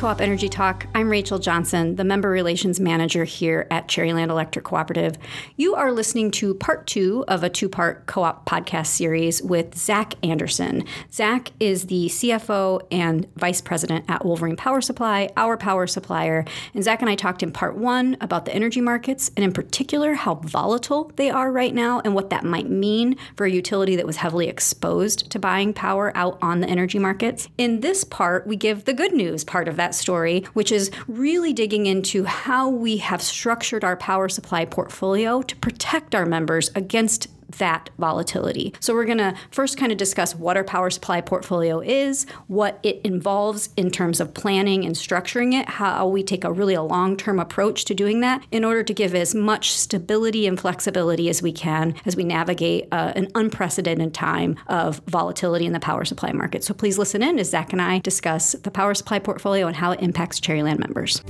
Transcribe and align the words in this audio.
Co 0.00 0.06
op 0.06 0.22
Energy 0.22 0.48
Talk. 0.48 0.86
I'm 0.94 1.10
Rachel 1.10 1.38
Johnson, 1.38 1.96
the 1.96 2.04
Member 2.04 2.30
Relations 2.30 2.80
Manager 2.80 3.24
here 3.24 3.66
at 3.70 3.86
Cherryland 3.86 4.30
Electric 4.30 4.64
Cooperative. 4.64 5.18
You 5.58 5.74
are 5.74 5.92
listening 5.92 6.30
to 6.30 6.54
part 6.54 6.86
two 6.86 7.22
of 7.28 7.44
a 7.44 7.50
two 7.50 7.68
part 7.68 8.06
co 8.06 8.22
op 8.22 8.48
podcast 8.48 8.86
series 8.86 9.42
with 9.42 9.76
Zach 9.76 10.14
Anderson. 10.22 10.84
Zach 11.12 11.52
is 11.60 11.88
the 11.88 12.06
CFO 12.06 12.80
and 12.90 13.26
Vice 13.36 13.60
President 13.60 14.06
at 14.08 14.24
Wolverine 14.24 14.56
Power 14.56 14.80
Supply, 14.80 15.28
our 15.36 15.58
power 15.58 15.86
supplier. 15.86 16.46
And 16.72 16.82
Zach 16.82 17.02
and 17.02 17.10
I 17.10 17.14
talked 17.14 17.42
in 17.42 17.52
part 17.52 17.76
one 17.76 18.16
about 18.22 18.46
the 18.46 18.54
energy 18.54 18.80
markets 18.80 19.30
and, 19.36 19.44
in 19.44 19.52
particular, 19.52 20.14
how 20.14 20.36
volatile 20.36 21.12
they 21.16 21.28
are 21.28 21.52
right 21.52 21.74
now 21.74 22.00
and 22.06 22.14
what 22.14 22.30
that 22.30 22.42
might 22.42 22.70
mean 22.70 23.18
for 23.36 23.44
a 23.44 23.50
utility 23.50 23.96
that 23.96 24.06
was 24.06 24.16
heavily 24.16 24.48
exposed 24.48 25.28
to 25.30 25.38
buying 25.38 25.74
power 25.74 26.10
out 26.16 26.38
on 26.40 26.60
the 26.60 26.70
energy 26.70 26.98
markets. 26.98 27.48
In 27.58 27.80
this 27.80 28.02
part, 28.02 28.46
we 28.46 28.56
give 28.56 28.86
the 28.86 28.94
good 28.94 29.12
news 29.12 29.44
part 29.44 29.68
of 29.68 29.76
that 29.76 29.89
story, 29.94 30.42
which 30.52 30.72
is 30.72 30.90
really 31.08 31.52
digging 31.52 31.86
into 31.86 32.24
how 32.24 32.68
we 32.68 32.98
have 32.98 33.22
structured 33.22 33.84
our 33.84 33.96
power 33.96 34.28
supply 34.28 34.64
portfolio 34.64 35.42
to 35.42 35.56
protect 35.56 36.14
our 36.14 36.26
members 36.26 36.70
against 36.74 37.28
that 37.58 37.90
volatility. 37.98 38.74
So, 38.80 38.94
we're 38.94 39.04
going 39.04 39.18
to 39.18 39.34
first 39.50 39.76
kind 39.76 39.92
of 39.92 39.98
discuss 39.98 40.34
what 40.34 40.56
our 40.56 40.64
power 40.64 40.90
supply 40.90 41.20
portfolio 41.20 41.80
is, 41.80 42.26
what 42.46 42.78
it 42.82 43.00
involves 43.04 43.70
in 43.76 43.90
terms 43.90 44.20
of 44.20 44.34
planning 44.34 44.84
and 44.84 44.94
structuring 44.94 45.58
it, 45.58 45.68
how 45.68 46.06
we 46.06 46.22
take 46.22 46.44
a 46.44 46.52
really 46.52 46.74
a 46.74 46.82
long-term 46.82 47.38
approach 47.38 47.84
to 47.86 47.94
doing 47.94 48.20
that 48.20 48.44
in 48.50 48.64
order 48.64 48.82
to 48.82 48.94
give 48.94 49.14
as 49.14 49.34
much 49.34 49.72
stability 49.72 50.46
and 50.46 50.60
flexibility 50.60 51.28
as 51.28 51.42
we 51.42 51.52
can 51.52 51.94
as 52.06 52.16
we 52.16 52.24
navigate 52.24 52.86
uh, 52.92 53.12
an 53.16 53.28
unprecedented 53.34 54.14
time 54.14 54.56
of 54.66 55.00
volatility 55.06 55.66
in 55.66 55.72
the 55.72 55.80
power 55.80 56.04
supply 56.04 56.32
market. 56.32 56.64
So, 56.64 56.74
please 56.74 56.98
listen 56.98 57.22
in 57.22 57.38
as 57.38 57.50
Zach 57.50 57.72
and 57.72 57.82
I 57.82 57.98
discuss 57.98 58.52
the 58.52 58.70
power 58.70 58.94
supply 58.94 59.18
portfolio 59.18 59.66
and 59.66 59.76
how 59.76 59.92
it 59.92 60.00
impacts 60.00 60.40
Cherryland 60.40 60.78
members. 60.78 61.22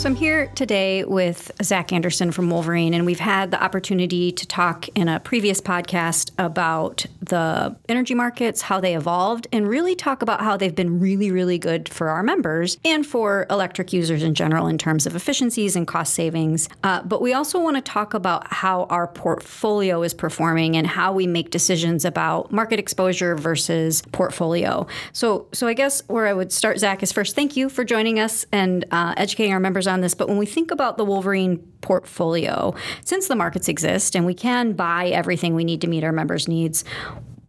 So 0.00 0.08
I'm 0.08 0.14
here 0.14 0.46
today 0.54 1.04
with 1.04 1.52
Zach 1.62 1.92
Anderson 1.92 2.32
from 2.32 2.48
Wolverine, 2.48 2.94
and 2.94 3.04
we've 3.04 3.20
had 3.20 3.50
the 3.50 3.62
opportunity 3.62 4.32
to 4.32 4.46
talk 4.46 4.88
in 4.94 5.08
a 5.08 5.20
previous 5.20 5.60
podcast 5.60 6.30
about 6.38 7.04
the 7.20 7.76
energy 7.86 8.14
markets, 8.14 8.62
how 8.62 8.80
they 8.80 8.96
evolved, 8.96 9.46
and 9.52 9.68
really 9.68 9.94
talk 9.94 10.22
about 10.22 10.40
how 10.40 10.56
they've 10.56 10.74
been 10.74 11.00
really, 11.00 11.30
really 11.30 11.58
good 11.58 11.86
for 11.86 12.08
our 12.08 12.22
members 12.22 12.78
and 12.82 13.04
for 13.04 13.46
electric 13.50 13.92
users 13.92 14.22
in 14.22 14.34
general 14.34 14.68
in 14.68 14.78
terms 14.78 15.04
of 15.04 15.14
efficiencies 15.14 15.76
and 15.76 15.86
cost 15.86 16.14
savings. 16.14 16.70
Uh, 16.82 17.02
but 17.02 17.20
we 17.20 17.34
also 17.34 17.60
want 17.60 17.76
to 17.76 17.82
talk 17.82 18.14
about 18.14 18.50
how 18.50 18.84
our 18.84 19.06
portfolio 19.06 20.02
is 20.02 20.14
performing 20.14 20.78
and 20.78 20.86
how 20.86 21.12
we 21.12 21.26
make 21.26 21.50
decisions 21.50 22.06
about 22.06 22.50
market 22.50 22.78
exposure 22.78 23.36
versus 23.36 24.00
portfolio. 24.12 24.86
So, 25.12 25.46
so 25.52 25.66
I 25.66 25.74
guess 25.74 26.02
where 26.06 26.26
I 26.26 26.32
would 26.32 26.52
start, 26.52 26.78
Zach, 26.78 27.02
is 27.02 27.12
first 27.12 27.34
thank 27.34 27.54
you 27.54 27.68
for 27.68 27.84
joining 27.84 28.18
us 28.18 28.46
and 28.50 28.86
uh, 28.92 29.12
educating 29.18 29.52
our 29.52 29.60
members 29.60 29.89
on 29.90 30.00
this, 30.00 30.14
but 30.14 30.28
when 30.28 30.38
we 30.38 30.46
think 30.46 30.70
about 30.70 30.96
the 30.96 31.04
Wolverine 31.04 31.58
portfolio, 31.82 32.74
since 33.04 33.28
the 33.28 33.36
markets 33.36 33.68
exist 33.68 34.14
and 34.14 34.24
we 34.24 34.34
can 34.34 34.72
buy 34.72 35.08
everything 35.08 35.54
we 35.54 35.64
need 35.64 35.82
to 35.82 35.86
meet 35.86 36.04
our 36.04 36.12
members' 36.12 36.48
needs, 36.48 36.84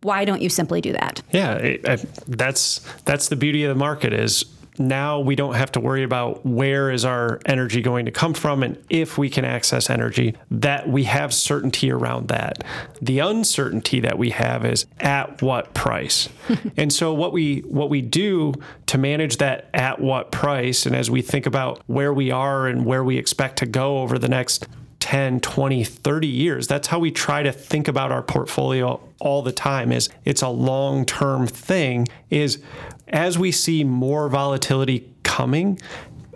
why 0.01 0.25
don't 0.25 0.41
you 0.41 0.49
simply 0.49 0.81
do 0.81 0.91
that? 0.93 1.21
Yeah, 1.31 1.55
it, 1.55 1.83
that's 2.27 2.79
that's 3.05 3.29
the 3.29 3.35
beauty 3.35 3.63
of 3.63 3.69
the 3.69 3.79
market 3.79 4.13
is 4.13 4.43
now 4.77 5.19
we 5.19 5.35
don't 5.35 5.55
have 5.55 5.71
to 5.73 5.79
worry 5.79 6.03
about 6.03 6.45
where 6.45 6.91
is 6.91 7.03
our 7.05 7.39
energy 7.45 7.81
going 7.81 8.05
to 8.05 8.11
come 8.11 8.33
from 8.33 8.63
and 8.63 8.81
if 8.89 9.17
we 9.17 9.29
can 9.29 9.45
access 9.45 9.89
energy 9.89 10.35
that 10.49 10.87
we 10.89 11.03
have 11.03 11.33
certainty 11.33 11.91
around 11.91 12.29
that. 12.29 12.63
The 13.01 13.19
uncertainty 13.19 13.99
that 14.01 14.17
we 14.17 14.29
have 14.31 14.65
is 14.65 14.85
at 14.99 15.41
what 15.41 15.73
price? 15.73 16.29
And 16.77 16.91
so 16.91 17.13
what 17.13 17.33
we 17.33 17.59
what 17.61 17.89
we 17.89 18.01
do 18.01 18.53
to 18.87 18.97
manage 18.97 19.37
that 19.37 19.69
at 19.73 19.99
what 19.99 20.31
price 20.31 20.85
and 20.85 20.95
as 20.95 21.09
we 21.09 21.21
think 21.21 21.45
about 21.45 21.81
where 21.87 22.13
we 22.13 22.31
are 22.31 22.67
and 22.67 22.85
where 22.85 23.03
we 23.03 23.17
expect 23.17 23.57
to 23.59 23.65
go 23.65 23.99
over 23.99 24.17
the 24.17 24.29
next 24.29 24.67
10 24.99 25.39
20 25.41 25.83
30 25.83 26.27
years 26.27 26.67
that's 26.67 26.87
how 26.87 26.99
we 26.99 27.11
try 27.11 27.41
to 27.41 27.51
think 27.51 27.87
about 27.87 28.11
our 28.11 28.21
portfolio 28.21 29.01
all 29.19 29.41
the 29.41 29.51
time 29.51 29.91
is 29.91 30.09
it's 30.25 30.41
a 30.41 30.47
long-term 30.47 31.47
thing 31.47 32.07
is 32.29 32.61
as 33.11 33.37
we 33.37 33.51
see 33.51 33.83
more 33.83 34.29
volatility 34.29 35.13
coming, 35.23 35.79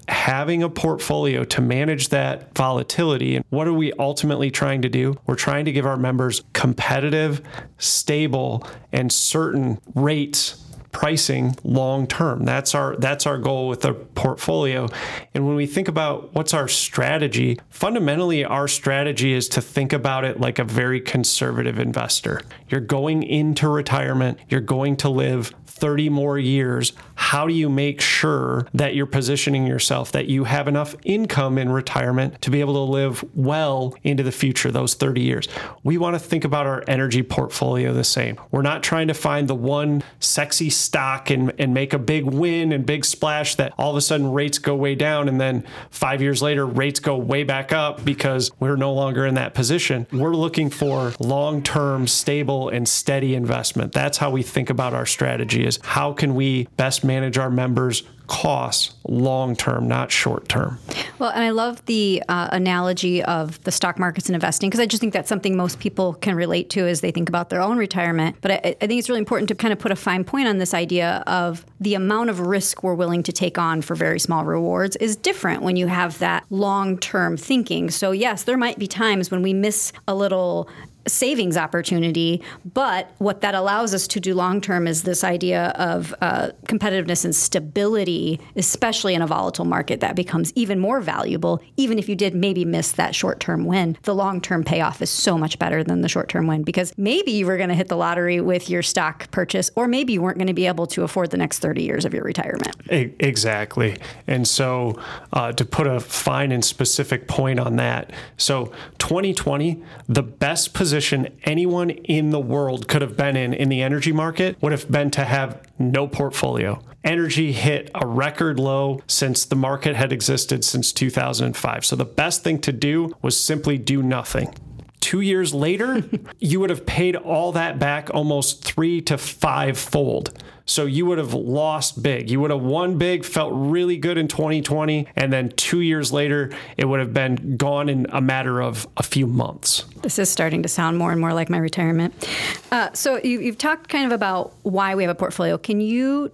having 0.08 0.62
a 0.62 0.70
portfolio 0.70 1.44
to 1.44 1.62
manage 1.62 2.10
that 2.10 2.56
volatility. 2.56 3.36
And 3.36 3.46
what 3.50 3.68
are 3.68 3.74
we 3.74 3.92
ultimately 3.94 4.52
trying 4.52 4.82
to 4.84 4.90
do? 4.90 5.20
We're 5.26 5.36
trying 5.36 5.66
to 5.66 5.72
give 5.72 5.86
our 5.86 5.98
members 5.98 6.44
competitive, 6.54 7.42
stable, 7.78 8.68
and 8.92 9.12
certain 9.12 9.80
rates 9.96 10.62
pricing 10.96 11.54
long 11.66 12.08
term. 12.08 12.46
That's 12.46 12.74
our 12.74 12.96
that's 12.96 13.26
our 13.26 13.38
goal 13.38 13.68
with 13.68 13.82
the 13.82 13.94
portfolio. 13.94 14.88
And 15.34 15.46
when 15.46 15.58
we 15.58 15.66
think 15.66 15.90
about 15.90 16.34
what's 16.34 16.54
our 16.54 16.70
strategy, 16.70 17.60
fundamentally 17.70 18.46
our 18.46 18.70
strategy 18.70 19.34
is 19.34 19.50
to 19.50 19.62
think 19.62 19.92
about 19.92 20.24
it 20.24 20.40
like 20.40 20.58
a 20.58 20.64
very 20.64 21.02
conservative 21.02 21.80
investor. 21.80 22.42
You're 22.70 22.80
going 22.80 23.24
into 23.24 23.68
retirement, 23.68 24.40
you're 24.48 24.62
going 24.62 24.96
to 24.98 25.10
live 25.10 25.54
30 25.76 26.10
more 26.10 26.40
years, 26.40 26.94
how 27.16 27.48
do 27.48 27.54
you 27.54 27.70
make 27.70 28.00
sure 28.00 28.68
that 28.74 28.96
you're 28.96 29.06
positioning 29.06 29.68
yourself 29.68 30.12
that 30.14 30.28
you 30.28 30.46
have 30.46 30.68
enough 30.68 30.96
income 31.04 31.58
in 31.58 31.70
retirement 31.70 32.42
to 32.42 32.50
be 32.50 32.62
able 32.62 32.74
to 32.74 32.92
live 32.92 33.24
well 33.36 33.94
into 34.04 34.24
the 34.24 34.32
future, 34.32 34.72
those 34.72 34.94
30 34.94 35.22
years? 35.22 35.48
We 35.84 35.98
want 35.98 36.16
to 36.16 36.20
think 36.20 36.46
about 36.46 36.66
our 36.66 36.84
energy 36.88 37.24
portfolio 37.24 37.94
the 37.94 38.06
same. 38.06 38.40
We're 38.52 38.62
not 38.62 38.84
trying 38.84 39.10
to 39.10 39.14
find 39.14 39.48
the 39.50 39.56
one 39.56 40.02
sexy 40.20 40.70
stock 40.70 41.30
and, 41.30 41.52
and 41.60 41.74
make 41.74 41.94
a 41.94 42.00
big 42.00 42.24
win 42.24 42.72
and 42.72 42.86
big 42.86 43.04
splash 43.04 43.56
that 43.56 43.74
all 43.78 43.92
of 43.92 43.98
a 43.98 44.02
sudden 44.02 44.32
rates 44.32 44.60
go 44.60 44.76
way 44.76 44.96
down 44.96 45.28
and 45.28 45.42
then 45.42 45.66
five 45.90 46.22
years 46.22 46.42
later 46.42 46.66
rates 46.66 47.02
go 47.02 47.18
way 47.18 47.44
back 47.44 47.74
up 47.74 48.06
because 48.06 48.50
we're 48.60 48.78
no 48.78 48.94
longer 48.94 49.26
in 49.26 49.36
that 49.36 49.54
position. 49.54 50.08
We're 50.14 50.36
looking 50.36 50.70
for 50.70 51.14
long 51.20 51.62
term, 51.62 52.08
stable, 52.08 52.70
and 52.70 52.88
steady 52.88 53.36
investment. 53.36 53.92
That's 53.92 54.18
how 54.18 54.32
we 54.32 54.42
think 54.42 54.70
about 54.70 54.94
our 54.94 55.06
strategy 55.06 55.65
is 55.66 55.80
how 55.84 56.14
can 56.14 56.36
we 56.36 56.68
best 56.78 57.04
manage 57.04 57.38
our 57.38 57.50
members' 57.50 58.04
costs 58.28 58.96
long 59.08 59.56
term, 59.56 59.88
not 59.88 60.12
short 60.12 60.48
term. 60.50 60.80
Well, 61.20 61.30
and 61.30 61.44
I 61.44 61.52
love 61.52 61.86
the 61.86 62.24
uh, 62.28 62.50
analogy 62.52 63.24
of 63.24 63.62
the 63.64 63.72
stock 63.72 64.00
markets 64.00 64.28
and 64.28 64.36
investing 64.36 64.70
because 64.70 64.80
I 64.80 64.86
just 64.86 65.00
think 65.00 65.14
that's 65.14 65.30
something 65.30 65.56
most 65.56 65.80
people 65.80 66.14
can 66.16 66.36
relate 66.36 66.70
to 66.72 66.88
as 66.88 67.02
they 67.02 67.12
think 67.12 67.30
about 67.30 67.50
their 67.50 67.62
own 67.62 67.78
retirement. 67.78 68.38
But 68.42 68.52
I, 68.52 68.76
I, 68.82 68.88
think 68.88 69.00
it's 69.00 69.10
really 69.10 69.20
important 69.20 69.50
to 69.50 69.56
kind 69.56 69.72
of 69.72 69.80
put 69.80 69.92
a 69.92 69.96
fine 69.96 70.24
point 70.24 70.48
on 70.48 70.58
this 70.58 70.74
idea 70.74 71.24
of 71.28 71.66
the 71.80 71.96
amount 71.96 72.30
of 72.30 72.40
risk 72.40 72.84
we're 72.84 72.96
willing 72.96 73.24
to 73.24 73.32
take 73.32 73.58
on 73.58 73.82
for 73.82 73.96
very 73.96 74.20
small 74.20 74.46
rewards 74.46 74.96
is 74.98 75.16
different 75.16 75.62
when 75.62 75.76
you 75.76 75.88
have 75.88 76.20
that 76.20 76.46
long 76.50 76.98
term 76.98 77.38
thinking. 77.38 77.92
So, 77.92 78.12
yes, 78.12 78.44
there 78.44 78.58
might 78.58 78.80
be 78.80 78.88
times 78.88 79.32
when 79.32 79.42
we 79.42 79.54
miss 79.54 79.94
a 80.08 80.16
little 80.16 80.70
savings 81.08 81.58
opportunity. 81.58 82.42
But 82.74 83.12
what 83.18 83.42
that 83.42 83.56
allows 83.56 83.94
us 83.94 84.08
to 84.08 84.20
do 84.20 84.34
long 84.34 84.62
term 84.62 84.88
is 84.88 85.04
this 85.04 85.24
idea 85.24 85.68
of 85.76 86.14
uh, 86.22 86.50
competitiveness 86.66 87.26
and 87.26 87.36
stability, 87.36 88.40
especially 88.56 89.14
in 89.14 89.22
a 89.22 89.28
volatile 89.28 89.66
market, 89.66 90.00
that 90.00 90.16
becomes 90.16 90.52
even 90.56 90.80
more 90.80 91.02
valuable. 91.02 91.62
Even 91.78 92.00
if 92.00 92.10
you 92.10 92.16
did 92.16 92.36
maybe 92.36 92.66
miss 92.66 92.94
that 92.94 93.14
short 93.14 93.40
term 93.40 93.66
win, 93.66 93.98
the 94.04 94.16
long 94.16 94.42
term 94.42 94.64
payoff 94.64 95.02
is 95.02 95.10
so 95.10 95.38
much 95.38 95.60
better 95.60 95.84
than 95.84 96.02
the 96.02 96.10
short 96.10 96.30
term 96.30 96.48
win 96.48 96.64
because 96.64 96.94
maybe 96.98 97.32
you 97.32 97.46
were 97.46 97.58
going 97.58 97.70
to 97.70 97.76
hit 97.76 97.88
the 97.88 97.98
lottery 97.98 98.42
with 98.42 98.70
your 98.70 98.82
stock 98.82 99.30
purchase, 99.32 99.70
or 99.76 99.88
maybe 99.88 100.14
you 100.14 100.22
weren't 100.22 100.38
going 100.38 100.48
to 100.48 100.54
be 100.54 100.68
able 100.68 100.88
to 100.88 101.04
afford 101.04 101.32
the 101.32 101.38
next 101.38 101.60
30 101.60 101.84
years 101.84 102.06
of 102.06 102.14
your 102.14 102.24
retirement. 102.24 102.76
Exactly. 102.90 103.98
And 104.28 104.48
so 104.48 105.00
uh, 105.34 105.52
to 105.54 105.66
put 105.66 105.88
a 105.88 106.00
fine 106.00 106.52
and 106.52 106.64
specific 106.64 107.28
point 107.28 107.60
on 107.60 107.76
that, 107.76 108.12
so 108.38 108.72
2020, 108.98 109.84
the 110.08 110.24
best 110.24 110.74
position 110.74 110.95
position 110.96 111.28
anyone 111.44 111.90
in 111.90 112.30
the 112.30 112.40
world 112.40 112.88
could 112.88 113.02
have 113.02 113.18
been 113.18 113.36
in 113.36 113.54
in 113.54 113.68
the 113.68 113.82
energy 113.82 114.14
market 114.14 114.56
would 114.62 114.72
have 114.72 114.90
been 114.90 115.12
to 115.12 115.26
have 115.26 115.62
no 115.78 116.08
portfolio. 116.08 116.82
Energy 117.04 117.52
hit 117.52 117.92
a 117.94 118.08
record 118.08 118.58
low 118.58 119.02
since 119.06 119.44
the 119.44 119.58
market 119.58 119.94
had 119.94 120.14
existed 120.14 120.64
since 120.64 120.94
2005. 120.94 121.86
So 121.86 121.98
the 121.98 122.06
best 122.06 122.46
thing 122.46 122.60
to 122.60 122.72
do 122.72 123.14
was 123.22 123.38
simply 123.38 123.78
do 123.78 124.02
nothing 124.02 124.56
two 125.00 125.22
years 125.22 125.54
later, 125.54 126.04
you 126.40 126.60
would 126.60 126.70
have 126.70 126.86
paid 126.86 127.16
all 127.16 127.52
that 127.54 127.80
back 127.80 128.10
almost 128.14 128.64
three 128.64 129.02
to 129.02 129.18
five 129.18 129.78
fold. 129.78 130.32
So 130.68 130.86
you 130.86 131.06
would 131.06 131.20
have 131.20 131.34
lost 131.34 132.02
big. 132.02 132.32
You 132.32 132.40
would 132.42 132.50
have 132.50 132.62
won 132.62 132.98
big, 132.98 133.24
felt 133.24 133.52
really 133.54 133.98
good 133.98 134.18
in 134.18 134.28
2020, 134.28 135.08
and 135.16 135.32
then 135.32 135.50
two 135.50 135.82
years 135.82 136.12
later, 136.12 136.52
it 136.76 136.86
would 136.86 137.00
have 137.00 137.14
been 137.14 137.56
gone 137.56 137.88
in 137.88 138.08
a 138.10 138.20
matter 138.20 138.62
of 138.62 138.88
a 138.98 139.04
few 139.04 139.28
months. 139.28 139.86
This 140.02 140.18
is 140.18 140.28
starting 140.28 140.64
to 140.64 140.70
sound 140.70 140.98
more 140.98 141.12
and 141.12 141.22
more 141.22 141.34
like 141.34 141.52
my 141.52 141.60
retirement. 141.60 142.28
Uh, 142.72 142.92
so 142.94 143.18
you, 143.18 143.42
you've 143.42 143.60
talked 143.60 143.90
kind 143.90 144.08
of 144.08 144.12
about 144.12 144.54
why 144.64 144.96
we 144.96 145.04
have 145.04 145.12
a 145.12 145.16
portfolio. 145.16 145.60
Can 145.60 145.82
you 145.82 146.32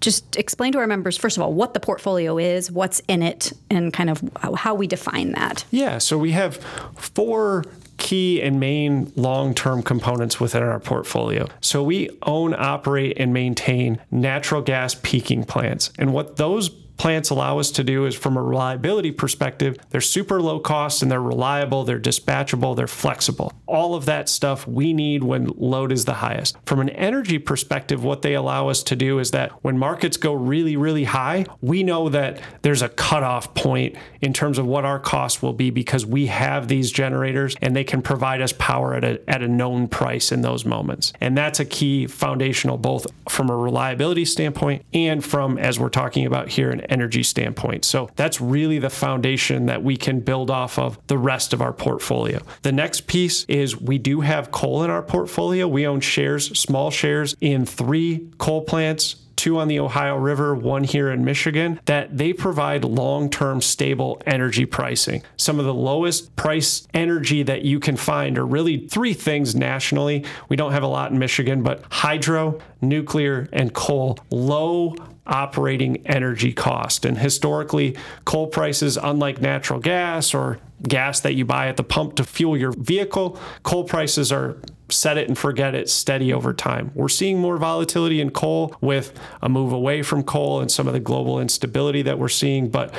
just 0.00 0.36
explain 0.36 0.72
to 0.72 0.78
our 0.78 0.86
members, 0.86 1.16
first 1.16 1.36
of 1.36 1.42
all, 1.42 1.52
what 1.52 1.74
the 1.74 1.80
portfolio 1.80 2.38
is, 2.38 2.70
what's 2.70 3.00
in 3.08 3.22
it, 3.22 3.52
and 3.68 3.92
kind 3.92 4.10
of 4.10 4.22
how 4.56 4.74
we 4.74 4.86
define 4.86 5.32
that. 5.32 5.64
Yeah, 5.70 5.98
so 5.98 6.16
we 6.18 6.32
have 6.32 6.56
four 6.96 7.64
key 8.00 8.42
and 8.42 8.58
main 8.58 9.12
long 9.14 9.54
term 9.54 9.82
components 9.82 10.40
within 10.40 10.62
our 10.64 10.80
portfolio. 10.80 11.46
So 11.60 11.84
we 11.84 12.10
own, 12.22 12.54
operate, 12.54 13.16
and 13.18 13.32
maintain 13.32 14.00
natural 14.10 14.62
gas 14.62 14.96
peaking 15.02 15.44
plants. 15.44 15.92
And 15.98 16.12
what 16.12 16.36
those 16.36 16.70
plants 17.00 17.30
allow 17.30 17.58
us 17.58 17.70
to 17.70 17.82
do 17.82 18.04
is 18.04 18.14
from 18.14 18.36
a 18.36 18.42
reliability 18.42 19.10
perspective, 19.10 19.78
they're 19.88 20.02
super 20.02 20.38
low 20.38 20.60
cost 20.60 21.00
and 21.00 21.10
they're 21.10 21.22
reliable, 21.22 21.82
they're 21.82 21.98
dispatchable, 21.98 22.76
they're 22.76 22.86
flexible. 22.86 23.50
All 23.66 23.94
of 23.94 24.04
that 24.04 24.28
stuff 24.28 24.68
we 24.68 24.92
need 24.92 25.24
when 25.24 25.46
load 25.56 25.92
is 25.92 26.04
the 26.04 26.12
highest. 26.12 26.58
From 26.66 26.78
an 26.78 26.90
energy 26.90 27.38
perspective, 27.38 28.04
what 28.04 28.20
they 28.20 28.34
allow 28.34 28.68
us 28.68 28.82
to 28.82 28.96
do 28.96 29.18
is 29.18 29.30
that 29.30 29.50
when 29.64 29.78
markets 29.78 30.18
go 30.18 30.34
really, 30.34 30.76
really 30.76 31.04
high, 31.04 31.46
we 31.62 31.82
know 31.82 32.10
that 32.10 32.38
there's 32.60 32.82
a 32.82 32.90
cutoff 32.90 33.54
point 33.54 33.96
in 34.20 34.34
terms 34.34 34.58
of 34.58 34.66
what 34.66 34.84
our 34.84 34.98
cost 34.98 35.42
will 35.42 35.54
be 35.54 35.70
because 35.70 36.04
we 36.04 36.26
have 36.26 36.68
these 36.68 36.92
generators 36.92 37.56
and 37.62 37.74
they 37.74 37.84
can 37.84 38.02
provide 38.02 38.42
us 38.42 38.52
power 38.58 38.92
at 38.92 39.04
a, 39.04 39.30
at 39.30 39.42
a 39.42 39.48
known 39.48 39.88
price 39.88 40.32
in 40.32 40.42
those 40.42 40.66
moments. 40.66 41.14
And 41.18 41.34
that's 41.34 41.60
a 41.60 41.64
key 41.64 42.06
foundational, 42.06 42.76
both 42.76 43.06
from 43.26 43.48
a 43.48 43.56
reliability 43.56 44.26
standpoint 44.26 44.84
and 44.92 45.24
from, 45.24 45.56
as 45.56 45.78
we're 45.78 45.88
talking 45.88 46.26
about 46.26 46.50
here, 46.50 46.68
an 46.68 46.89
energy 46.90 47.22
standpoint. 47.22 47.84
So 47.84 48.10
that's 48.16 48.40
really 48.40 48.78
the 48.78 48.90
foundation 48.90 49.66
that 49.66 49.82
we 49.82 49.96
can 49.96 50.20
build 50.20 50.50
off 50.50 50.78
of 50.78 50.98
the 51.06 51.16
rest 51.16 51.52
of 51.52 51.62
our 51.62 51.72
portfolio. 51.72 52.42
The 52.62 52.72
next 52.72 53.06
piece 53.06 53.44
is 53.44 53.80
we 53.80 53.98
do 53.98 54.20
have 54.20 54.50
coal 54.50 54.82
in 54.82 54.90
our 54.90 55.02
portfolio. 55.02 55.66
We 55.66 55.86
own 55.86 56.00
shares, 56.00 56.58
small 56.58 56.90
shares 56.90 57.36
in 57.40 57.64
three 57.64 58.28
coal 58.38 58.62
plants 58.62 59.16
two 59.40 59.58
on 59.58 59.68
the 59.68 59.80
Ohio 59.80 60.16
River, 60.16 60.54
one 60.54 60.84
here 60.84 61.10
in 61.10 61.24
Michigan, 61.24 61.80
that 61.86 62.14
they 62.16 62.34
provide 62.34 62.84
long 62.84 63.30
term 63.30 63.62
stable 63.62 64.20
energy 64.26 64.66
pricing. 64.66 65.22
Some 65.38 65.58
of 65.58 65.64
the 65.64 65.72
lowest 65.72 66.36
price 66.36 66.86
energy 66.92 67.42
that 67.44 67.62
you 67.62 67.80
can 67.80 67.96
find 67.96 68.36
are 68.36 68.44
really 68.44 68.86
three 68.86 69.14
things 69.14 69.54
nationally. 69.54 70.26
We 70.50 70.56
don't 70.56 70.72
have 70.72 70.82
a 70.82 70.88
lot 70.88 71.10
in 71.10 71.18
Michigan, 71.18 71.62
but 71.62 71.82
hydro, 71.90 72.60
nuclear, 72.82 73.48
and 73.50 73.72
coal. 73.72 74.18
Low 74.30 74.94
operating 75.26 76.06
energy 76.06 76.52
cost. 76.52 77.06
And 77.06 77.16
historically, 77.16 77.96
coal 78.26 78.46
prices, 78.46 78.98
unlike 79.02 79.40
natural 79.40 79.80
gas 79.80 80.34
or 80.34 80.58
gas 80.82 81.20
that 81.20 81.34
you 81.34 81.44
buy 81.44 81.68
at 81.68 81.76
the 81.76 81.84
pump 81.84 82.16
to 82.16 82.24
fuel 82.24 82.56
your 82.56 82.72
vehicle, 82.72 83.38
coal 83.62 83.84
prices 83.84 84.32
are 84.32 84.56
set 84.88 85.16
it 85.16 85.28
and 85.28 85.38
forget 85.38 85.74
it 85.74 85.88
steady 85.88 86.32
over 86.32 86.52
time. 86.52 86.90
We're 86.94 87.08
seeing 87.08 87.38
more 87.38 87.56
volatility 87.56 88.20
in 88.20 88.30
coal 88.30 88.74
with 88.80 89.18
a 89.42 89.48
move 89.48 89.72
away 89.72 90.02
from 90.02 90.22
coal 90.22 90.60
and 90.60 90.70
some 90.70 90.86
of 90.86 90.92
the 90.92 91.00
global 91.00 91.40
instability 91.40 92.02
that 92.02 92.18
we're 92.18 92.28
seeing, 92.28 92.70
but 92.70 92.92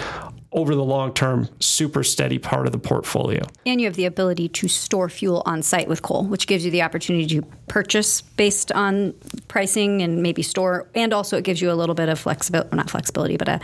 over 0.53 0.75
the 0.75 0.83
long 0.83 1.13
term, 1.13 1.47
super 1.59 2.03
steady 2.03 2.37
part 2.37 2.65
of 2.65 2.73
the 2.73 2.79
portfolio. 2.79 3.41
And 3.65 3.79
you 3.79 3.87
have 3.87 3.95
the 3.95 4.05
ability 4.05 4.49
to 4.49 4.67
store 4.67 5.07
fuel 5.07 5.43
on 5.45 5.63
site 5.63 5.87
with 5.87 6.01
coal, 6.01 6.25
which 6.25 6.45
gives 6.45 6.65
you 6.65 6.71
the 6.71 6.81
opportunity 6.81 7.25
to 7.39 7.41
purchase 7.67 8.21
based 8.21 8.71
on 8.73 9.13
pricing 9.47 10.01
and 10.01 10.21
maybe 10.21 10.41
store. 10.41 10.89
And 10.93 11.13
also, 11.13 11.37
it 11.37 11.45
gives 11.45 11.61
you 11.61 11.71
a 11.71 11.75
little 11.75 11.95
bit 11.95 12.09
of 12.09 12.19
flexibility, 12.19 12.69
well, 12.69 12.77
not 12.77 12.89
flexibility, 12.89 13.37
but 13.37 13.47
a 13.47 13.61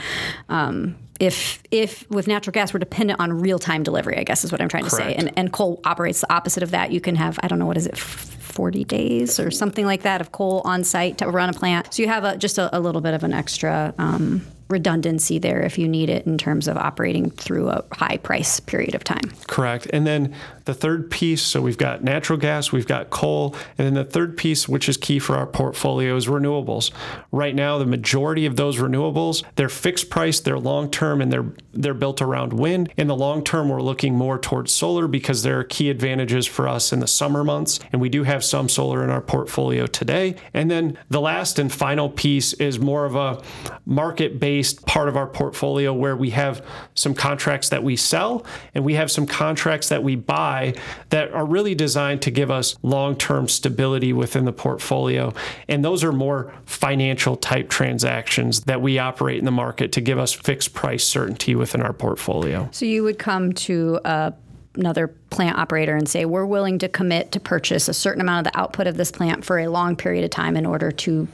um, 0.47 0.95
if 1.19 1.61
if 1.71 2.09
with 2.09 2.27
natural 2.27 2.51
gas 2.51 2.73
we're 2.73 2.79
dependent 2.79 3.19
on 3.19 3.33
real 3.33 3.59
time 3.59 3.83
delivery, 3.83 4.17
I 4.17 4.23
guess 4.23 4.43
is 4.43 4.51
what 4.51 4.61
I'm 4.61 4.69
trying 4.69 4.85
to 4.85 4.89
Correct. 4.89 5.09
say. 5.09 5.15
And 5.15 5.31
and 5.37 5.51
coal 5.51 5.81
operates 5.85 6.21
the 6.21 6.33
opposite 6.33 6.63
of 6.63 6.71
that. 6.71 6.91
You 6.91 7.01
can 7.01 7.15
have 7.15 7.39
I 7.43 7.47
don't 7.47 7.59
know 7.59 7.65
what 7.65 7.77
is 7.77 7.87
it. 7.87 7.97
40 7.97 8.85
days 8.85 9.39
or 9.39 9.51
something 9.51 9.85
like 9.85 10.01
that 10.01 10.19
of 10.19 10.31
coal 10.31 10.63
on 10.65 10.83
site 10.83 11.19
to 11.19 11.27
run 11.27 11.47
a 11.47 11.53
plant. 11.53 11.93
So 11.93 12.01
you 12.01 12.07
have 12.07 12.23
a, 12.23 12.37
just 12.37 12.57
a, 12.57 12.75
a 12.75 12.79
little 12.79 13.01
bit 13.01 13.13
of 13.13 13.23
an 13.23 13.31
extra 13.31 13.93
um, 13.99 14.47
redundancy 14.69 15.39
there 15.39 15.61
if 15.61 15.77
you 15.77 15.87
need 15.87 16.09
it 16.09 16.25
in 16.25 16.37
terms 16.37 16.67
of 16.67 16.77
operating 16.77 17.29
through 17.31 17.69
a 17.69 17.83
high 17.93 18.17
price 18.17 18.59
period 18.59 18.95
of 18.95 19.03
time. 19.03 19.31
Correct. 19.47 19.87
And 19.93 20.05
then 20.05 20.35
the 20.65 20.73
third 20.73 21.09
piece 21.09 21.41
so 21.41 21.61
we've 21.61 21.77
got 21.77 22.03
natural 22.03 22.37
gas, 22.37 22.71
we've 22.71 22.87
got 22.87 23.09
coal, 23.09 23.55
and 23.77 23.87
then 23.87 23.93
the 23.93 24.03
third 24.03 24.37
piece, 24.37 24.67
which 24.67 24.89
is 24.89 24.97
key 24.97 25.19
for 25.19 25.35
our 25.35 25.47
portfolio, 25.47 26.15
is 26.15 26.27
renewables. 26.27 26.91
Right 27.31 27.55
now, 27.55 27.77
the 27.77 27.85
majority 27.85 28.45
of 28.45 28.55
those 28.55 28.77
renewables, 28.77 29.43
they're 29.55 29.69
fixed 29.69 30.09
price, 30.09 30.39
they're 30.39 30.59
long 30.59 30.91
term, 30.91 31.21
and 31.21 31.31
they're 31.31 31.45
they're 31.73 31.93
built 31.93 32.21
around 32.21 32.53
wind. 32.53 32.91
In 32.97 33.07
the 33.07 33.15
long 33.15 33.43
term, 33.43 33.69
we're 33.69 33.81
looking 33.81 34.15
more 34.15 34.39
towards 34.39 34.71
solar 34.71 35.07
because 35.07 35.43
there 35.43 35.59
are 35.59 35.63
key 35.63 35.89
advantages 35.89 36.47
for 36.47 36.67
us 36.67 36.91
in 36.91 36.99
the 36.99 37.07
summer 37.07 37.43
months, 37.43 37.79
and 37.91 38.01
we 38.01 38.09
do 38.09 38.23
have 38.23 38.43
some 38.43 38.67
solar 38.67 39.03
in 39.03 39.09
our 39.09 39.21
portfolio 39.21 39.85
today. 39.85 40.35
And 40.53 40.69
then 40.69 40.97
the 41.09 41.21
last 41.21 41.59
and 41.59 41.71
final 41.71 42.09
piece 42.09 42.53
is 42.53 42.79
more 42.79 43.05
of 43.05 43.15
a 43.15 43.41
market 43.85 44.39
based 44.39 44.56
part 44.85 45.09
of 45.09 45.17
our 45.17 45.27
portfolio 45.27 45.93
where 45.93 46.15
we 46.15 46.31
have 46.31 46.65
some 46.95 47.13
contracts 47.13 47.69
that 47.69 47.83
we 47.83 47.95
sell 47.95 48.45
and 48.73 48.83
we 48.83 48.93
have 48.93 49.11
some 49.11 49.25
contracts 49.25 49.89
that 49.89 50.03
we 50.03 50.15
buy 50.15 50.73
that 51.09 51.31
are 51.33 51.45
really 51.45 51.75
designed 51.75 52.21
to 52.21 52.31
give 52.31 52.51
us 52.51 52.75
long 52.83 53.15
term 53.15 53.47
stability 53.47 54.13
within 54.13 54.45
the 54.45 54.53
portfolio. 54.53 55.33
And 55.67 55.83
those 55.83 56.03
are 56.03 56.11
more 56.11 56.53
financial 56.65 57.35
type 57.35 57.69
transactions 57.69 58.61
that 58.61 58.81
we 58.81 58.99
operate 58.99 59.39
in 59.39 59.45
the 59.45 59.51
market 59.51 59.91
to 59.93 60.01
give 60.01 60.19
us 60.19 60.33
fixed 60.33 60.73
price 60.73 61.03
certainty 61.03 61.55
within 61.55 61.81
our 61.81 61.93
portfolio. 61.93 62.69
So 62.71 62.85
you 62.85 63.03
would 63.03 63.19
come 63.19 63.53
to 63.53 63.99
a 64.05 64.33
another 64.77 65.07
plant 65.07 65.57
operator 65.57 65.95
and 65.95 66.07
say, 66.07 66.25
we're 66.25 66.45
willing 66.45 66.79
to 66.79 66.87
commit 66.87 67.31
to 67.33 67.39
purchase 67.39 67.87
a 67.87 67.93
certain 67.93 68.21
amount 68.21 68.45
of 68.45 68.53
the 68.53 68.59
output 68.59 68.87
of 68.87 68.97
this 68.97 69.11
plant 69.11 69.43
for 69.43 69.59
a 69.59 69.67
long 69.67 69.95
period 69.95 70.23
of 70.23 70.29
time 70.29 70.55
in 70.55 70.65
order 70.65 70.91
to 70.91 71.27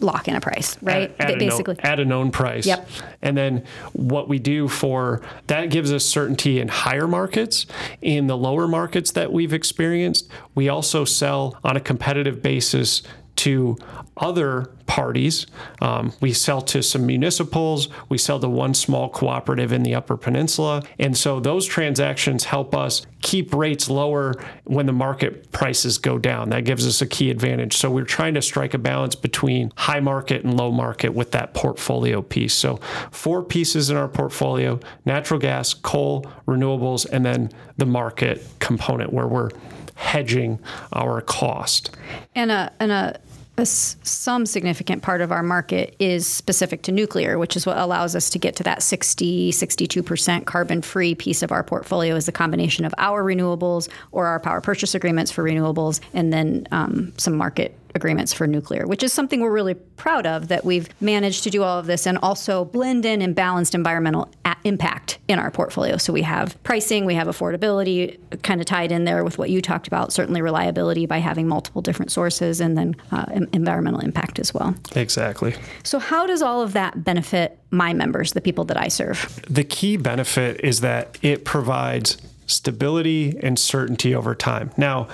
lock 0.00 0.26
in 0.26 0.34
a 0.34 0.40
price, 0.40 0.80
right? 0.82 1.14
At, 1.18 1.32
at 1.32 1.38
Basically. 1.38 1.74
A 1.74 1.82
known, 1.82 1.92
at 1.92 2.00
a 2.00 2.04
known 2.04 2.30
price. 2.30 2.66
Yep. 2.66 2.88
And 3.22 3.36
then 3.36 3.64
what 3.92 4.28
we 4.28 4.38
do 4.38 4.68
for 4.68 5.22
that 5.48 5.70
gives 5.70 5.92
us 5.92 6.04
certainty 6.04 6.60
in 6.60 6.68
higher 6.68 7.06
markets. 7.06 7.66
In 8.00 8.26
the 8.26 8.36
lower 8.36 8.66
markets 8.66 9.12
that 9.12 9.32
we've 9.32 9.52
experienced, 9.52 10.28
we 10.54 10.68
also 10.68 11.04
sell 11.04 11.58
on 11.62 11.76
a 11.76 11.80
competitive 11.80 12.42
basis 12.42 13.02
to 13.36 13.76
other 14.16 14.70
parties. 14.86 15.46
Um, 15.82 16.12
we 16.20 16.32
sell 16.32 16.62
to 16.62 16.82
some 16.82 17.06
municipals, 17.06 17.88
we 18.08 18.18
sell 18.18 18.40
to 18.40 18.48
one 18.48 18.72
small 18.72 19.08
cooperative 19.08 19.72
in 19.72 19.82
the 19.82 19.94
Upper 19.94 20.16
Peninsula. 20.16 20.82
And 20.98 21.16
so 21.16 21.40
those 21.40 21.66
transactions 21.66 22.44
help 22.44 22.74
us 22.74 23.06
keep 23.20 23.52
rates 23.52 23.90
lower 23.90 24.34
when 24.64 24.86
the 24.86 24.92
market 24.92 25.50
prices 25.52 25.98
go 25.98 26.18
down. 26.18 26.50
That 26.50 26.64
gives 26.64 26.86
us 26.86 27.02
a 27.02 27.06
key 27.06 27.30
advantage. 27.30 27.76
So 27.76 27.90
we're 27.90 28.04
trying 28.04 28.34
to 28.34 28.42
strike 28.42 28.72
a 28.74 28.78
balance 28.78 29.14
between 29.14 29.72
high 29.76 30.00
market 30.00 30.44
and 30.44 30.56
low 30.56 30.70
market 30.70 31.12
with 31.12 31.32
that 31.32 31.52
portfolio 31.52 32.22
piece. 32.22 32.54
So 32.54 32.76
four 33.10 33.42
pieces 33.42 33.90
in 33.90 33.96
our 33.96 34.08
portfolio 34.08 34.80
natural 35.04 35.40
gas, 35.40 35.74
coal, 35.74 36.24
renewables, 36.46 37.06
and 37.10 37.26
then 37.26 37.50
the 37.76 37.86
market 37.86 38.46
component 38.60 39.12
where 39.12 39.26
we're 39.26 39.50
hedging 39.96 40.58
our 40.92 41.20
cost. 41.20 41.90
And 42.34 42.50
a, 42.52 42.72
and 42.78 42.92
a 42.92 43.18
some 43.64 44.44
significant 44.44 45.02
part 45.02 45.20
of 45.20 45.32
our 45.32 45.42
market 45.42 45.96
is 45.98 46.26
specific 46.26 46.82
to 46.82 46.92
nuclear, 46.92 47.38
which 47.38 47.56
is 47.56 47.64
what 47.64 47.78
allows 47.78 48.14
us 48.14 48.28
to 48.30 48.38
get 48.38 48.56
to 48.56 48.62
that 48.64 48.82
60, 48.82 49.50
62% 49.50 50.44
carbon 50.44 50.82
free 50.82 51.14
piece 51.14 51.42
of 51.42 51.50
our 51.50 51.62
portfolio 51.62 52.14
is 52.16 52.26
the 52.26 52.32
combination 52.32 52.84
of 52.84 52.94
our 52.98 53.24
renewables 53.24 53.88
or 54.12 54.26
our 54.26 54.38
power 54.38 54.60
purchase 54.60 54.94
agreements 54.94 55.30
for 55.30 55.42
renewables 55.42 56.00
and 56.12 56.32
then 56.32 56.66
um, 56.70 57.12
some 57.16 57.34
market 57.34 57.74
agreements 57.96 58.32
for 58.32 58.46
nuclear, 58.46 58.86
which 58.86 59.02
is 59.02 59.12
something 59.12 59.40
we're 59.40 59.50
really 59.50 59.74
proud 59.74 60.26
of 60.26 60.46
that 60.48 60.64
we've 60.64 60.88
managed 61.00 61.42
to 61.42 61.50
do 61.50 61.64
all 61.64 61.80
of 61.80 61.86
this 61.86 62.06
and 62.06 62.18
also 62.18 62.64
blend 62.66 63.04
in 63.04 63.20
and 63.20 63.34
balanced 63.34 63.74
environmental 63.74 64.30
a- 64.44 64.54
impact 64.62 65.18
in 65.26 65.38
our 65.40 65.50
portfolio. 65.50 65.96
So 65.96 66.12
we 66.12 66.22
have 66.22 66.62
pricing, 66.62 67.04
we 67.04 67.14
have 67.14 67.26
affordability 67.26 68.18
kind 68.42 68.60
of 68.60 68.66
tied 68.66 68.92
in 68.92 69.04
there 69.04 69.24
with 69.24 69.38
what 69.38 69.50
you 69.50 69.60
talked 69.60 69.88
about, 69.88 70.12
certainly 70.12 70.40
reliability 70.42 71.06
by 71.06 71.18
having 71.18 71.48
multiple 71.48 71.82
different 71.82 72.12
sources, 72.12 72.60
and 72.60 72.76
then 72.78 72.94
uh, 73.10 73.24
environmental 73.52 74.00
impact 74.00 74.38
as 74.38 74.54
well. 74.54 74.74
Exactly. 74.94 75.54
So, 75.82 75.98
how 75.98 76.26
does 76.26 76.42
all 76.42 76.62
of 76.62 76.74
that 76.74 77.02
benefit 77.02 77.58
my 77.70 77.92
members, 77.92 78.32
the 78.32 78.40
people 78.40 78.64
that 78.66 78.80
I 78.80 78.88
serve? 78.88 79.40
The 79.48 79.64
key 79.64 79.96
benefit 79.96 80.60
is 80.62 80.80
that 80.80 81.18
it 81.22 81.44
provides 81.44 82.16
stability 82.46 83.36
and 83.42 83.58
certainty 83.58 84.14
over 84.14 84.34
time. 84.34 84.70
Now, 84.76 85.08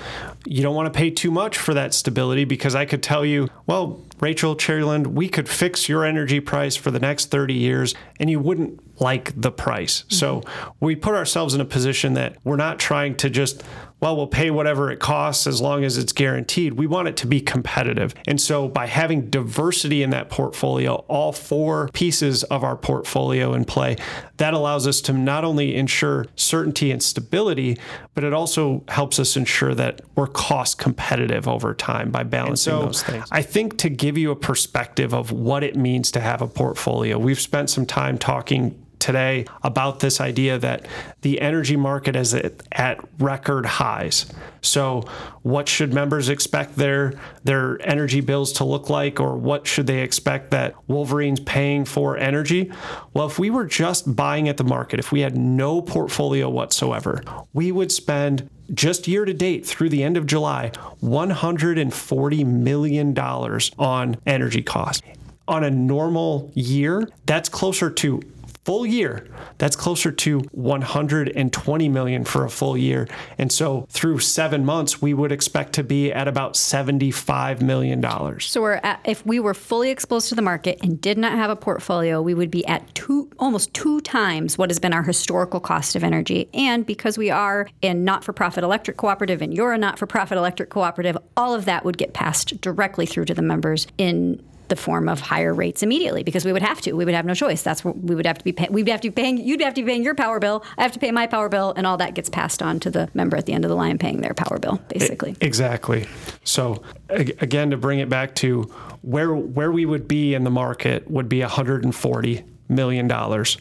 you 0.44 0.62
don't 0.62 0.74
want 0.74 0.92
to 0.92 0.96
pay 0.96 1.10
too 1.10 1.30
much 1.30 1.58
for 1.58 1.74
that 1.74 1.94
stability 1.94 2.44
because 2.44 2.74
I 2.74 2.84
could 2.84 3.02
tell 3.02 3.24
you, 3.24 3.48
well, 3.66 4.00
Rachel 4.20 4.54
Cherryland, 4.54 5.08
we 5.08 5.28
could 5.28 5.48
fix 5.48 5.88
your 5.88 6.04
energy 6.04 6.40
price 6.40 6.76
for 6.76 6.90
the 6.90 7.00
next 7.00 7.30
30 7.30 7.54
years 7.54 7.94
and 8.20 8.30
you 8.30 8.38
wouldn't 8.38 9.00
like 9.00 9.32
the 9.40 9.50
price. 9.50 10.02
Mm-hmm. 10.02 10.14
So 10.14 10.42
we 10.80 10.94
put 10.94 11.14
ourselves 11.14 11.54
in 11.54 11.60
a 11.60 11.64
position 11.64 12.14
that 12.14 12.36
we're 12.44 12.56
not 12.56 12.78
trying 12.78 13.16
to 13.16 13.30
just 13.30 13.62
well, 14.02 14.16
we'll 14.16 14.26
pay 14.26 14.50
whatever 14.50 14.90
it 14.90 14.98
costs 14.98 15.46
as 15.46 15.60
long 15.60 15.84
as 15.84 15.96
it's 15.96 16.12
guaranteed. 16.12 16.72
We 16.72 16.88
want 16.88 17.06
it 17.06 17.16
to 17.18 17.26
be 17.28 17.40
competitive. 17.40 18.16
And 18.26 18.40
so 18.40 18.66
by 18.66 18.86
having 18.86 19.30
diversity 19.30 20.02
in 20.02 20.10
that 20.10 20.28
portfolio, 20.28 21.04
all 21.06 21.30
four 21.30 21.88
pieces 21.92 22.42
of 22.44 22.64
our 22.64 22.76
portfolio 22.76 23.54
in 23.54 23.64
play, 23.64 23.96
that 24.38 24.54
allows 24.54 24.88
us 24.88 25.00
to 25.02 25.12
not 25.12 25.44
only 25.44 25.76
ensure 25.76 26.26
certainty 26.34 26.90
and 26.90 27.00
stability, 27.00 27.78
but 28.14 28.24
it 28.24 28.32
also 28.32 28.82
helps 28.88 29.20
us 29.20 29.36
ensure 29.36 29.72
that 29.72 30.00
we're 30.16 30.26
cost 30.26 30.78
competitive 30.78 31.46
over 31.46 31.72
time 31.72 32.10
by 32.10 32.24
balancing 32.24 32.72
so 32.72 32.86
those 32.86 33.04
things. 33.04 33.28
I 33.30 33.42
think 33.42 33.78
to 33.78 33.88
give 33.88 34.18
you 34.18 34.32
a 34.32 34.36
perspective 34.36 35.14
of 35.14 35.30
what 35.30 35.62
it 35.62 35.76
means 35.76 36.10
to 36.10 36.20
have 36.20 36.42
a 36.42 36.48
portfolio, 36.48 37.20
we've 37.20 37.40
spent 37.40 37.70
some 37.70 37.86
time 37.86 38.18
talking 38.18 38.81
today 39.02 39.44
about 39.62 40.00
this 40.00 40.20
idea 40.20 40.58
that 40.58 40.86
the 41.20 41.40
energy 41.40 41.76
market 41.76 42.16
is 42.16 42.32
at, 42.34 42.98
record 43.18 43.66
highs. 43.66 44.26
So, 44.62 45.02
what 45.42 45.68
should 45.68 45.92
members 45.92 46.28
expect 46.28 46.76
their 46.76 47.14
their 47.44 47.80
energy 47.86 48.20
bills 48.20 48.52
to 48.54 48.64
look 48.64 48.88
like, 48.88 49.20
or 49.20 49.36
what 49.36 49.66
should 49.66 49.86
they 49.86 50.02
expect 50.02 50.52
that 50.52 50.74
Wolverine's 50.88 51.40
paying 51.40 51.84
for 51.84 52.16
energy? 52.16 52.72
Well, 53.12 53.26
if 53.26 53.38
we 53.38 53.50
were 53.50 53.66
just 53.66 54.14
buying 54.14 54.48
at 54.48 54.56
the 54.56 54.64
market, 54.64 55.00
if 55.00 55.10
we 55.10 55.20
had 55.20 55.36
no 55.36 55.82
portfolio 55.82 56.48
whatsoever, 56.48 57.22
we 57.52 57.72
would 57.72 57.90
spend 57.90 58.48
just 58.72 59.08
year 59.08 59.24
to 59.24 59.34
date 59.34 59.66
through 59.66 59.88
the 59.88 60.02
end 60.02 60.16
of 60.16 60.26
July, 60.26 60.70
$140 61.02 62.46
million 62.46 63.18
on 63.18 64.16
energy 64.26 64.62
costs. 64.62 65.02
On 65.48 65.64
a 65.64 65.70
normal 65.70 66.50
year, 66.54 67.08
that's 67.26 67.48
closer 67.48 67.90
to 67.90 68.22
full 68.64 68.86
year 68.86 69.26
that's 69.58 69.74
closer 69.74 70.12
to 70.12 70.38
120 70.52 71.88
million 71.88 72.24
for 72.24 72.44
a 72.44 72.50
full 72.50 72.76
year. 72.76 73.08
And 73.38 73.50
so 73.50 73.86
through 73.90 74.20
7 74.20 74.64
months 74.64 75.02
we 75.02 75.14
would 75.14 75.32
expect 75.32 75.72
to 75.74 75.84
be 75.84 76.12
at 76.12 76.28
about 76.28 76.56
75 76.56 77.62
million 77.62 78.00
dollars. 78.00 78.46
So 78.46 78.60
we're 78.60 78.80
at, 78.82 79.00
if 79.04 79.24
we 79.26 79.40
were 79.40 79.54
fully 79.54 79.90
exposed 79.90 80.28
to 80.28 80.34
the 80.34 80.42
market 80.42 80.78
and 80.82 81.00
did 81.00 81.18
not 81.18 81.32
have 81.32 81.50
a 81.50 81.56
portfolio 81.56 82.22
we 82.22 82.34
would 82.34 82.50
be 82.50 82.64
at 82.66 82.94
two 82.94 83.30
almost 83.38 83.72
two 83.74 84.00
times 84.00 84.56
what 84.56 84.70
has 84.70 84.78
been 84.78 84.92
our 84.92 85.02
historical 85.02 85.60
cost 85.60 85.96
of 85.96 86.04
energy. 86.04 86.48
And 86.54 86.86
because 86.86 87.18
we 87.18 87.30
are 87.30 87.68
a 87.82 87.94
not-for-profit 87.94 88.62
electric 88.62 88.96
cooperative 88.96 89.42
and 89.42 89.52
you're 89.52 89.72
a 89.72 89.78
not-for-profit 89.78 90.38
electric 90.38 90.70
cooperative 90.70 91.18
all 91.36 91.54
of 91.54 91.64
that 91.64 91.84
would 91.84 91.98
get 91.98 92.12
passed 92.12 92.60
directly 92.60 93.06
through 93.06 93.24
to 93.26 93.34
the 93.34 93.42
members 93.42 93.86
in 93.98 94.42
the 94.72 94.76
form 94.76 95.06
of 95.06 95.20
higher 95.20 95.52
rates 95.52 95.82
immediately 95.82 96.22
because 96.22 96.46
we 96.46 96.52
would 96.52 96.62
have 96.62 96.80
to. 96.80 96.94
We 96.94 97.04
would 97.04 97.12
have 97.14 97.26
no 97.26 97.34
choice. 97.34 97.62
That's 97.62 97.84
what 97.84 97.94
we 97.98 98.14
would 98.14 98.24
have 98.24 98.38
to 98.38 98.44
be 98.44 98.52
paying. 98.52 98.72
We'd 98.72 98.88
have 98.88 99.02
to 99.02 99.10
be 99.10 99.14
paying. 99.22 99.36
You'd 99.36 99.60
have 99.60 99.74
to 99.74 99.82
be 99.82 99.90
paying 99.90 100.02
your 100.02 100.14
power 100.14 100.40
bill. 100.40 100.64
I 100.78 100.82
have 100.82 100.92
to 100.92 100.98
pay 100.98 101.10
my 101.10 101.26
power 101.26 101.50
bill, 101.50 101.74
and 101.76 101.86
all 101.86 101.98
that 101.98 102.14
gets 102.14 102.30
passed 102.30 102.62
on 102.62 102.80
to 102.80 102.90
the 102.90 103.10
member 103.12 103.36
at 103.36 103.44
the 103.44 103.52
end 103.52 103.66
of 103.66 103.68
the 103.68 103.74
line 103.74 103.98
paying 103.98 104.22
their 104.22 104.32
power 104.32 104.58
bill, 104.58 104.80
basically. 104.88 105.36
Exactly. 105.42 106.06
So 106.44 106.82
again, 107.10 107.68
to 107.70 107.76
bring 107.76 107.98
it 107.98 108.08
back 108.08 108.34
to 108.36 108.62
where 109.02 109.34
where 109.34 109.70
we 109.70 109.84
would 109.84 110.08
be 110.08 110.32
in 110.32 110.44
the 110.44 110.50
market 110.50 111.10
would 111.10 111.28
be 111.28 111.40
140 111.40 112.44
million 112.70 113.06
dollars, 113.06 113.56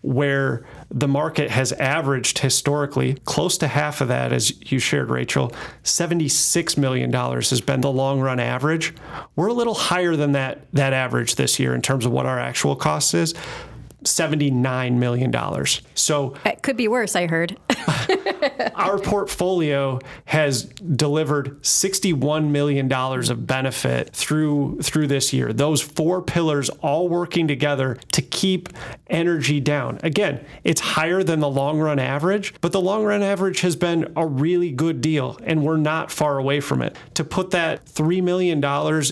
where 0.00 0.64
the 0.90 1.08
market 1.08 1.50
has 1.50 1.72
averaged 1.72 2.38
historically 2.38 3.14
close 3.24 3.58
to 3.58 3.68
half 3.68 4.00
of 4.00 4.08
that, 4.08 4.32
as 4.32 4.70
you 4.70 4.78
shared, 4.78 5.10
Rachel. 5.10 5.52
$76 5.82 6.78
million 6.78 7.12
has 7.12 7.60
been 7.60 7.80
the 7.80 7.90
long 7.90 8.20
run 8.20 8.38
average. 8.38 8.94
We're 9.34 9.48
a 9.48 9.52
little 9.52 9.74
higher 9.74 10.16
than 10.16 10.32
that, 10.32 10.66
that 10.72 10.92
average 10.92 11.34
this 11.34 11.58
year 11.58 11.74
in 11.74 11.82
terms 11.82 12.06
of 12.06 12.12
what 12.12 12.26
our 12.26 12.38
actual 12.38 12.76
cost 12.76 13.14
is. 13.14 13.34
$79 14.04 14.94
million. 14.94 15.66
So 15.94 16.34
it 16.44 16.62
could 16.62 16.76
be 16.76 16.86
worse, 16.86 17.16
I 17.16 17.26
heard. 17.26 17.58
our 18.74 18.98
portfolio 18.98 19.98
has 20.26 20.64
delivered 20.64 21.62
$61 21.62 22.48
million 22.48 22.92
of 22.92 23.46
benefit 23.46 24.10
through 24.10 24.78
through 24.82 25.06
this 25.06 25.32
year. 25.32 25.52
Those 25.52 25.80
four 25.82 26.22
pillars 26.22 26.68
all 26.80 27.08
working 27.08 27.48
together 27.48 27.98
to 28.12 28.22
keep 28.22 28.68
energy 29.08 29.60
down. 29.60 29.98
Again, 30.02 30.44
it's 30.64 30.80
higher 30.80 31.22
than 31.22 31.40
the 31.40 31.48
long 31.48 31.78
run 31.78 31.98
average, 31.98 32.54
but 32.60 32.72
the 32.72 32.80
long 32.80 33.04
run 33.04 33.22
average 33.22 33.60
has 33.60 33.76
been 33.76 34.12
a 34.16 34.26
really 34.26 34.70
good 34.70 35.00
deal 35.00 35.38
and 35.44 35.62
we're 35.62 35.76
not 35.76 36.10
far 36.10 36.38
away 36.38 36.60
from 36.60 36.82
it. 36.82 36.96
To 37.14 37.24
put 37.24 37.50
that 37.50 37.84
$3 37.86 38.22
million 38.22 38.62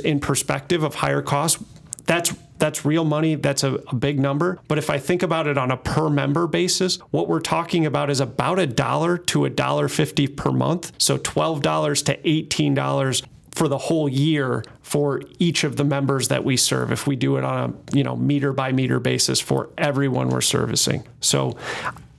in 0.04 0.20
perspective 0.20 0.82
of 0.82 0.96
higher 0.96 1.22
costs, 1.22 1.62
that's 2.06 2.34
that's 2.64 2.82
real 2.82 3.04
money. 3.04 3.34
That's 3.34 3.62
a, 3.62 3.74
a, 3.74 3.94
big 3.94 4.18
number. 4.18 4.58
But 4.68 4.78
if 4.78 4.88
I 4.88 4.96
think 4.98 5.22
about 5.22 5.46
it 5.46 5.58
on 5.58 5.70
a 5.70 5.76
per 5.76 6.08
member 6.08 6.46
basis, 6.46 6.96
what 7.10 7.28
we're 7.28 7.40
talking 7.40 7.84
about 7.84 8.08
is 8.08 8.20
about 8.20 8.58
a 8.58 8.66
dollar 8.66 9.18
to 9.18 9.44
a 9.44 9.50
dollar 9.50 9.86
fifty 9.86 10.26
per 10.26 10.50
month. 10.50 10.92
So 10.96 11.18
twelve 11.18 11.60
dollars 11.60 12.02
to 12.04 12.18
eighteen 12.26 12.72
dollars 12.72 13.22
for 13.50 13.68
the 13.68 13.76
whole 13.76 14.08
year 14.08 14.64
for 14.80 15.20
each 15.38 15.62
of 15.62 15.76
the 15.76 15.84
members 15.84 16.28
that 16.28 16.42
we 16.42 16.56
serve 16.56 16.90
if 16.90 17.06
we 17.06 17.16
do 17.16 17.36
it 17.36 17.44
on 17.44 17.70
a 17.70 17.96
you 17.96 18.02
know 18.02 18.16
meter 18.16 18.52
by 18.52 18.72
meter 18.72 18.98
basis 18.98 19.40
for 19.40 19.70
everyone 19.78 20.28
we're 20.28 20.40
servicing 20.40 21.06
so 21.20 21.56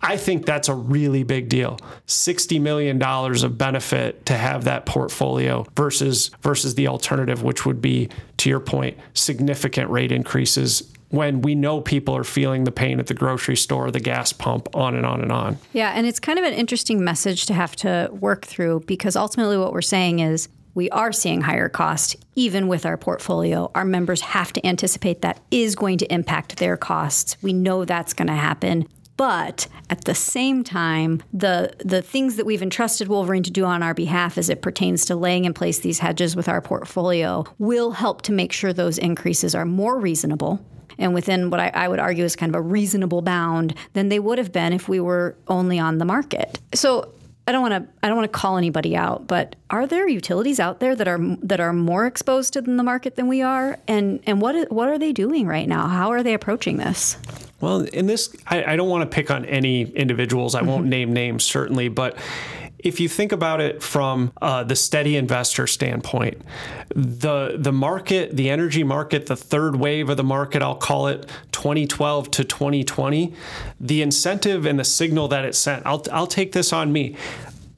I 0.06 0.18
think 0.18 0.46
that's 0.46 0.70
a 0.70 0.76
really 0.76 1.24
big 1.24 1.50
deal. 1.50 1.80
$60 2.08 2.62
million 2.62 3.02
of 3.02 3.58
benefit 3.58 4.26
to 4.28 4.38
have 4.38 4.66
that 4.66 4.86
portfolio 4.86 5.66
versus 5.76 6.30
versus 6.42 6.76
the 6.76 6.88
alternative, 6.88 7.44
which 7.44 7.66
would 7.66 7.82
be, 7.82 8.10
to 8.38 8.50
your 8.50 8.60
point, 8.60 8.98
significant 9.14 9.90
rate 9.90 10.12
increases 10.12 10.92
when 11.10 11.42
we 11.42 11.56
know 11.56 11.82
people 11.82 12.16
are 12.16 12.24
feeling 12.24 12.66
the 12.66 12.72
pain 12.72 13.00
at 13.00 13.08
the 13.08 13.14
grocery 13.14 13.56
store, 13.56 13.90
the 13.90 14.00
gas 14.00 14.34
pump, 14.34 14.68
on 14.76 14.96
and 14.96 15.06
on 15.06 15.22
and 15.22 15.32
on. 15.32 15.58
Yeah, 15.74 15.92
and 15.96 16.06
it's 16.06 16.20
kind 16.20 16.38
of 16.38 16.46
an 16.46 16.54
interesting 16.54 17.04
message 17.04 17.46
to 17.48 17.54
have 17.54 17.76
to 17.78 18.10
work 18.12 18.46
through 18.46 18.82
because 18.82 19.16
ultimately 19.16 19.58
what 19.58 19.72
we're 19.72 19.82
saying 19.82 20.20
is 20.20 20.50
we 20.74 20.90
are 20.90 21.14
seeing 21.14 21.42
higher 21.42 21.70
costs 21.70 22.16
even 22.36 22.68
with 22.68 22.86
our 22.86 22.98
portfolio. 22.98 23.72
Our 23.74 23.86
members 23.86 24.22
have 24.22 24.52
to 24.54 24.68
anticipate 24.68 25.22
that 25.22 25.40
is 25.50 25.76
going 25.76 26.00
to 26.00 26.14
impact 26.14 26.58
their 26.58 26.76
costs. 26.76 27.38
We 27.42 27.54
know 27.54 27.86
that's 27.86 28.14
going 28.14 28.28
to 28.28 28.34
happen. 28.34 28.88
But 29.18 29.68
at 29.90 30.06
the 30.06 30.16
same 30.16 30.64
time, 30.64 31.24
the 31.34 31.74
the 31.80 32.02
things 32.02 32.36
that 32.36 32.46
we've 32.46 32.62
entrusted 32.62 33.08
Wolverine 33.08 33.44
to 33.44 33.52
do 33.52 33.66
on 33.66 33.82
our 33.82 33.94
behalf 33.94 34.38
as 34.38 34.50
it 34.50 34.62
pertains 34.62 35.06
to 35.06 35.16
laying 35.16 35.46
in 35.46 35.54
place 35.54 35.80
these 35.80 36.00
hedges 36.00 36.36
with 36.36 36.50
our 36.50 36.62
portfolio 36.62 37.46
will 37.58 37.92
help 37.92 38.22
to 38.24 38.32
make 38.32 38.52
sure 38.52 38.74
those 38.74 38.98
increases 38.98 39.56
are 39.56 39.66
more 39.66 40.00
reasonable 40.00 40.60
and 40.98 41.14
within 41.14 41.50
what 41.50 41.60
I, 41.60 41.72
I, 41.74 41.88
would 41.88 42.00
argue 42.00 42.24
is 42.24 42.36
kind 42.36 42.54
of 42.54 42.58
a 42.58 42.62
reasonable 42.62 43.22
bound 43.22 43.76
than 43.94 44.10
they 44.10 44.20
would 44.20 44.38
have 44.38 44.52
been 44.52 44.74
if 44.74 44.88
we 44.88 45.00
were 45.00 45.36
only 45.48 45.80
on 45.80 45.98
the 45.98 46.06
market. 46.06 46.60
So 46.74 47.12
I 47.48 47.52
don't 47.52 47.62
want 47.62 47.74
to 47.74 47.94
I 48.02 48.08
don't 48.08 48.18
want 48.18 48.32
to 48.32 48.38
call 48.38 48.58
anybody 48.58 48.96
out, 48.96 49.28
but 49.28 49.56
are 49.70 49.86
there 49.86 50.08
utilities 50.08 50.60
out 50.60 50.80
there 50.80 50.96
that 50.96 51.08
are 51.08 51.20
that 51.44 51.60
are 51.60 51.74
more 51.74 52.08
exposed 52.08 52.54
to 52.54 52.62
the 52.62 52.84
market 52.84 53.16
than 53.16 53.28
we 53.28 53.42
are? 53.44 53.78
And 53.88 54.20
and 54.26 54.42
what 54.42 54.72
what 54.72 54.88
are 54.88 54.98
they 54.98 55.14
doing 55.14 55.46
right 55.46 55.68
now? 55.68 55.88
How 55.88 56.12
are 56.12 56.24
they 56.24 56.34
approaching 56.34 56.78
this? 56.78 57.18
Well, 57.62 57.82
in 57.82 58.08
this, 58.08 58.36
I, 58.48 58.74
I 58.74 58.76
don't 58.76 58.90
want 58.90 59.10
to 59.10 59.16
pick 59.16 59.32
on 59.32 59.46
any 59.46 59.84
individuals. 59.84 60.56
I 60.56 60.62
won't 60.62 60.82
mm-hmm. 60.82 60.90
name 60.90 61.14
names 61.14 61.44
certainly, 61.44 61.88
but 61.88 62.18
if 62.86 63.00
you 63.00 63.10
think 63.10 63.32
about 63.32 63.60
it 63.60 63.82
from 63.82 64.32
uh, 64.42 64.64
the 64.64 64.76
steady 64.76 65.18
investor 65.18 65.66
standpoint, 65.66 66.40
the 66.96 67.56
the 67.58 67.72
market, 67.72 68.38
the 68.38 68.50
energy 68.50 68.84
market, 68.84 69.26
the 69.26 69.36
third 69.36 69.76
wave 69.76 70.10
of 70.10 70.18
the 70.18 70.24
market, 70.24 70.62
I'll 70.62 70.76
call 70.76 71.08
it 71.08 71.28
2012 71.52 72.30
to 72.32 72.44
2020, 72.44 73.34
the 73.80 74.02
incentive 74.04 74.66
and 74.68 74.80
the 74.80 74.84
signal 74.84 75.28
that 75.30 75.46
it 75.46 75.56
sent. 75.56 75.86
I'll 75.86 76.04
I'll 76.12 76.28
take 76.28 76.52
this 76.52 76.72
on 76.72 76.94
me 76.94 77.16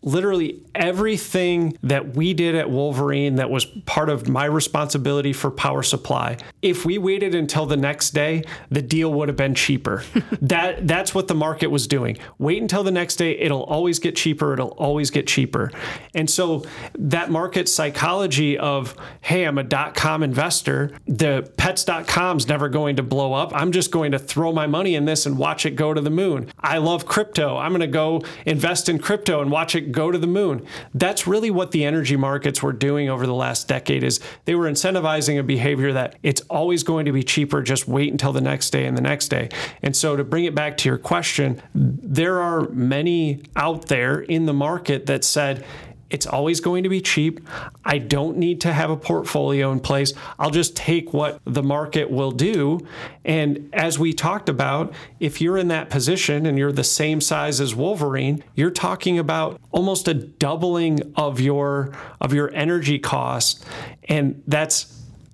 literally 0.01 0.61
everything 0.75 1.77
that 1.83 2.15
we 2.15 2.33
did 2.33 2.55
at 2.55 2.69
Wolverine 2.69 3.35
that 3.35 3.49
was 3.49 3.65
part 3.85 4.09
of 4.09 4.27
my 4.27 4.45
responsibility 4.45 5.33
for 5.33 5.51
power 5.51 5.83
supply. 5.83 6.37
If 6.61 6.85
we 6.85 6.97
waited 6.97 7.35
until 7.35 7.65
the 7.65 7.77
next 7.77 8.11
day, 8.11 8.43
the 8.69 8.81
deal 8.81 9.13
would 9.13 9.27
have 9.27 9.37
been 9.37 9.55
cheaper. 9.55 10.03
that 10.41 10.87
that's 10.87 11.13
what 11.13 11.27
the 11.27 11.35
market 11.35 11.67
was 11.67 11.87
doing. 11.87 12.17
Wait 12.37 12.61
until 12.61 12.83
the 12.83 12.91
next 12.91 13.15
day, 13.15 13.37
it'll 13.37 13.63
always 13.63 13.99
get 13.99 14.15
cheaper, 14.15 14.53
it'll 14.53 14.69
always 14.69 15.09
get 15.11 15.27
cheaper. 15.27 15.71
And 16.13 16.29
so 16.29 16.65
that 16.97 17.31
market 17.31 17.69
psychology 17.69 18.57
of, 18.57 18.95
hey, 19.21 19.45
I'm 19.45 19.57
a 19.57 19.63
dot 19.63 19.95
com 19.95 20.23
investor, 20.23 20.91
the 21.07 21.51
pets.com's 21.57 22.47
never 22.47 22.69
going 22.69 22.95
to 22.97 23.03
blow 23.03 23.33
up. 23.33 23.51
I'm 23.55 23.71
just 23.71 23.91
going 23.91 24.11
to 24.11 24.19
throw 24.19 24.51
my 24.51 24.67
money 24.67 24.95
in 24.95 25.05
this 25.05 25.25
and 25.25 25.37
watch 25.37 25.65
it 25.65 25.71
go 25.71 25.93
to 25.93 26.01
the 26.01 26.09
moon. 26.09 26.51
I 26.59 26.77
love 26.77 27.05
crypto. 27.05 27.57
I'm 27.57 27.71
going 27.71 27.81
to 27.81 27.87
go 27.87 28.21
invest 28.45 28.89
in 28.89 28.99
crypto 28.99 29.41
and 29.41 29.51
watch 29.51 29.75
it 29.75 29.86
go 29.91 30.11
to 30.11 30.17
the 30.17 30.27
moon. 30.27 30.65
That's 30.93 31.27
really 31.27 31.51
what 31.51 31.71
the 31.71 31.85
energy 31.85 32.15
markets 32.15 32.61
were 32.61 32.73
doing 32.73 33.09
over 33.09 33.25
the 33.25 33.33
last 33.33 33.67
decade 33.67 34.03
is 34.03 34.19
they 34.45 34.55
were 34.55 34.69
incentivizing 34.69 35.39
a 35.39 35.43
behavior 35.43 35.93
that 35.93 36.15
it's 36.23 36.41
always 36.49 36.83
going 36.83 37.05
to 37.05 37.11
be 37.11 37.23
cheaper, 37.23 37.61
just 37.61 37.87
wait 37.87 38.11
until 38.11 38.33
the 38.33 38.41
next 38.41 38.69
day 38.71 38.85
and 38.85 38.97
the 38.97 39.01
next 39.01 39.29
day. 39.29 39.49
And 39.81 39.95
so 39.95 40.15
to 40.15 40.23
bring 40.23 40.45
it 40.45 40.55
back 40.55 40.77
to 40.77 40.89
your 40.89 40.97
question, 40.97 41.61
there 41.73 42.41
are 42.41 42.69
many 42.69 43.43
out 43.55 43.87
there 43.87 44.19
in 44.19 44.45
the 44.45 44.53
market 44.53 45.05
that 45.07 45.23
said, 45.23 45.65
it's 46.09 46.25
always 46.25 46.59
going 46.59 46.83
to 46.83 46.89
be 46.89 47.01
cheap. 47.01 47.41
I 47.83 47.97
don't 47.97 48.37
need 48.37 48.61
to 48.61 48.73
have 48.73 48.89
a 48.89 48.97
portfolio 48.97 49.71
in 49.71 49.79
place. 49.79 50.13
I'll 50.39 50.51
just 50.51 50.75
take 50.75 51.13
what 51.13 51.39
the 51.45 51.63
market 51.63 52.09
will 52.09 52.31
do. 52.31 52.79
And 53.25 53.69
as 53.73 53.99
we 53.99 54.13
talked 54.13 54.47
about, 54.47 54.93
if 55.19 55.41
you're 55.41 55.57
in 55.57 55.67
that 55.67 55.89
position 55.89 56.45
and 56.45 56.57
you're 56.57 56.71
the 56.71 56.83
same 56.83 57.19
size 57.19 57.59
as 57.59 57.75
Wolverine, 57.75 58.43
you're 58.55 58.71
talking 58.71 59.19
about 59.19 59.59
almost 59.71 60.07
a 60.07 60.13
doubling 60.13 61.13
of 61.15 61.39
your 61.39 61.93
of 62.21 62.33
your 62.33 62.53
energy 62.53 62.99
costs 62.99 63.63
and 64.05 64.41
that's 64.47 64.93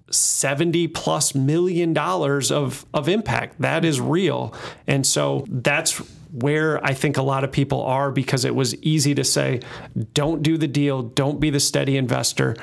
70 0.10 0.90
plus 0.90 1.34
million 1.34 1.94
dollars 1.94 2.52
of 2.52 2.86
of 2.94 3.08
impact. 3.08 3.62
That 3.62 3.84
is 3.84 4.00
real. 4.00 4.54
And 4.88 5.06
so 5.06 5.46
that's 5.48 6.02
where 6.34 6.84
I 6.84 6.94
think 6.94 7.18
a 7.18 7.22
lot 7.22 7.44
of 7.44 7.52
people 7.52 7.82
are 7.84 8.12
because 8.12 8.44
it 8.44 8.56
was 8.56 8.76
easy 8.82 9.14
to 9.16 9.24
say, 9.24 9.62
don't 10.14 10.42
do 10.42 10.58
the 10.58 10.68
deal, 10.68 11.04
don't 11.04 11.40
be 11.40 11.50
the 11.50 11.60
steady 11.60 11.96
investor. 11.96 12.56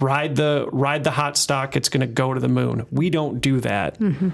Ride 0.00 0.36
the 0.36 0.68
ride 0.70 1.04
the 1.04 1.10
hot 1.10 1.36
stock, 1.36 1.74
it's 1.74 1.88
going 1.88 2.00
to 2.00 2.06
go 2.06 2.34
to 2.34 2.40
the 2.40 2.48
moon. 2.48 2.86
We 2.90 3.10
don't 3.10 3.40
do 3.40 3.60
that. 3.60 3.98
Mm-hmm. 3.98 4.30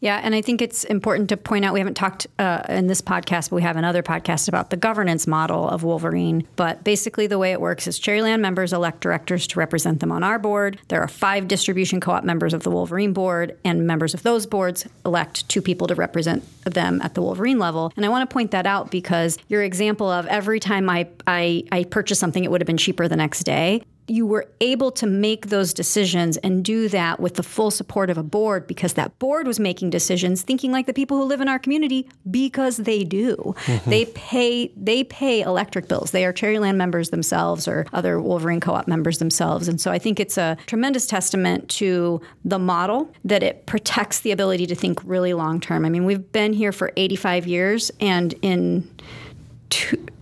Yeah, 0.00 0.20
and 0.22 0.34
I 0.34 0.42
think 0.42 0.62
it's 0.62 0.84
important 0.84 1.28
to 1.30 1.36
point 1.36 1.64
out 1.64 1.74
we 1.74 1.80
haven't 1.80 1.96
talked 1.96 2.28
uh, 2.38 2.62
in 2.68 2.86
this 2.86 3.02
podcast, 3.02 3.50
but 3.50 3.56
we 3.56 3.62
have 3.62 3.76
another 3.76 4.02
podcast 4.02 4.46
about 4.48 4.70
the 4.70 4.76
governance 4.76 5.26
model 5.26 5.68
of 5.68 5.82
Wolverine. 5.82 6.46
But 6.54 6.84
basically, 6.84 7.26
the 7.26 7.38
way 7.38 7.50
it 7.50 7.60
works 7.60 7.88
is 7.88 7.98
Cherryland 7.98 8.40
members 8.40 8.72
elect 8.72 9.00
directors 9.00 9.46
to 9.48 9.58
represent 9.58 9.98
them 9.98 10.12
on 10.12 10.22
our 10.22 10.38
board. 10.38 10.78
There 10.88 11.00
are 11.00 11.08
five 11.08 11.48
distribution 11.48 12.00
co 12.00 12.12
op 12.12 12.24
members 12.24 12.54
of 12.54 12.62
the 12.62 12.70
Wolverine 12.70 13.12
board, 13.12 13.58
and 13.64 13.86
members 13.86 14.14
of 14.14 14.22
those 14.22 14.46
boards 14.46 14.86
elect 15.04 15.48
two 15.48 15.60
people 15.60 15.88
to 15.88 15.96
represent 15.96 16.44
them 16.64 17.00
at 17.02 17.14
the 17.14 17.22
Wolverine 17.22 17.58
level. 17.58 17.92
And 17.96 18.04
I 18.04 18.08
want 18.08 18.28
to 18.28 18.32
point 18.32 18.52
that 18.52 18.66
out 18.66 18.92
because 18.92 19.36
your 19.48 19.64
example 19.64 20.08
of 20.08 20.26
every 20.26 20.60
time 20.60 20.88
I, 20.88 21.08
I, 21.26 21.64
I 21.72 21.84
purchased 21.84 22.20
something, 22.20 22.44
it 22.44 22.50
would 22.50 22.60
have 22.60 22.66
been 22.66 22.76
cheaper 22.76 23.08
the 23.08 23.16
next 23.16 23.42
day 23.42 23.82
you 24.08 24.26
were 24.26 24.48
able 24.60 24.90
to 24.90 25.06
make 25.06 25.48
those 25.48 25.72
decisions 25.74 26.36
and 26.38 26.64
do 26.64 26.88
that 26.88 27.20
with 27.20 27.34
the 27.34 27.42
full 27.42 27.70
support 27.70 28.10
of 28.10 28.18
a 28.18 28.22
board 28.22 28.66
because 28.66 28.94
that 28.94 29.18
board 29.18 29.46
was 29.46 29.60
making 29.60 29.90
decisions 29.90 30.42
thinking 30.42 30.72
like 30.72 30.86
the 30.86 30.92
people 30.92 31.16
who 31.16 31.24
live 31.24 31.40
in 31.40 31.48
our 31.48 31.58
community 31.58 32.08
because 32.30 32.78
they 32.78 33.04
do. 33.04 33.36
Mm-hmm. 33.66 33.90
They 33.90 34.04
pay 34.06 34.72
they 34.76 35.04
pay 35.04 35.42
electric 35.42 35.88
bills. 35.88 36.10
They 36.10 36.24
are 36.24 36.32
Cherryland 36.32 36.76
members 36.76 37.10
themselves 37.10 37.68
or 37.68 37.86
other 37.92 38.20
Wolverine 38.20 38.60
co-op 38.60 38.88
members 38.88 39.18
themselves. 39.18 39.68
And 39.68 39.80
so 39.80 39.90
I 39.90 39.98
think 39.98 40.18
it's 40.18 40.38
a 40.38 40.56
tremendous 40.66 41.06
testament 41.06 41.68
to 41.70 42.20
the 42.44 42.58
model 42.58 43.12
that 43.24 43.42
it 43.42 43.66
protects 43.66 44.20
the 44.20 44.32
ability 44.32 44.66
to 44.66 44.74
think 44.74 45.00
really 45.04 45.34
long 45.34 45.60
term. 45.60 45.84
I 45.84 45.88
mean, 45.88 46.04
we've 46.04 46.32
been 46.32 46.52
here 46.52 46.72
for 46.72 46.92
85 46.96 47.46
years 47.46 47.90
and 48.00 48.34
in 48.42 48.88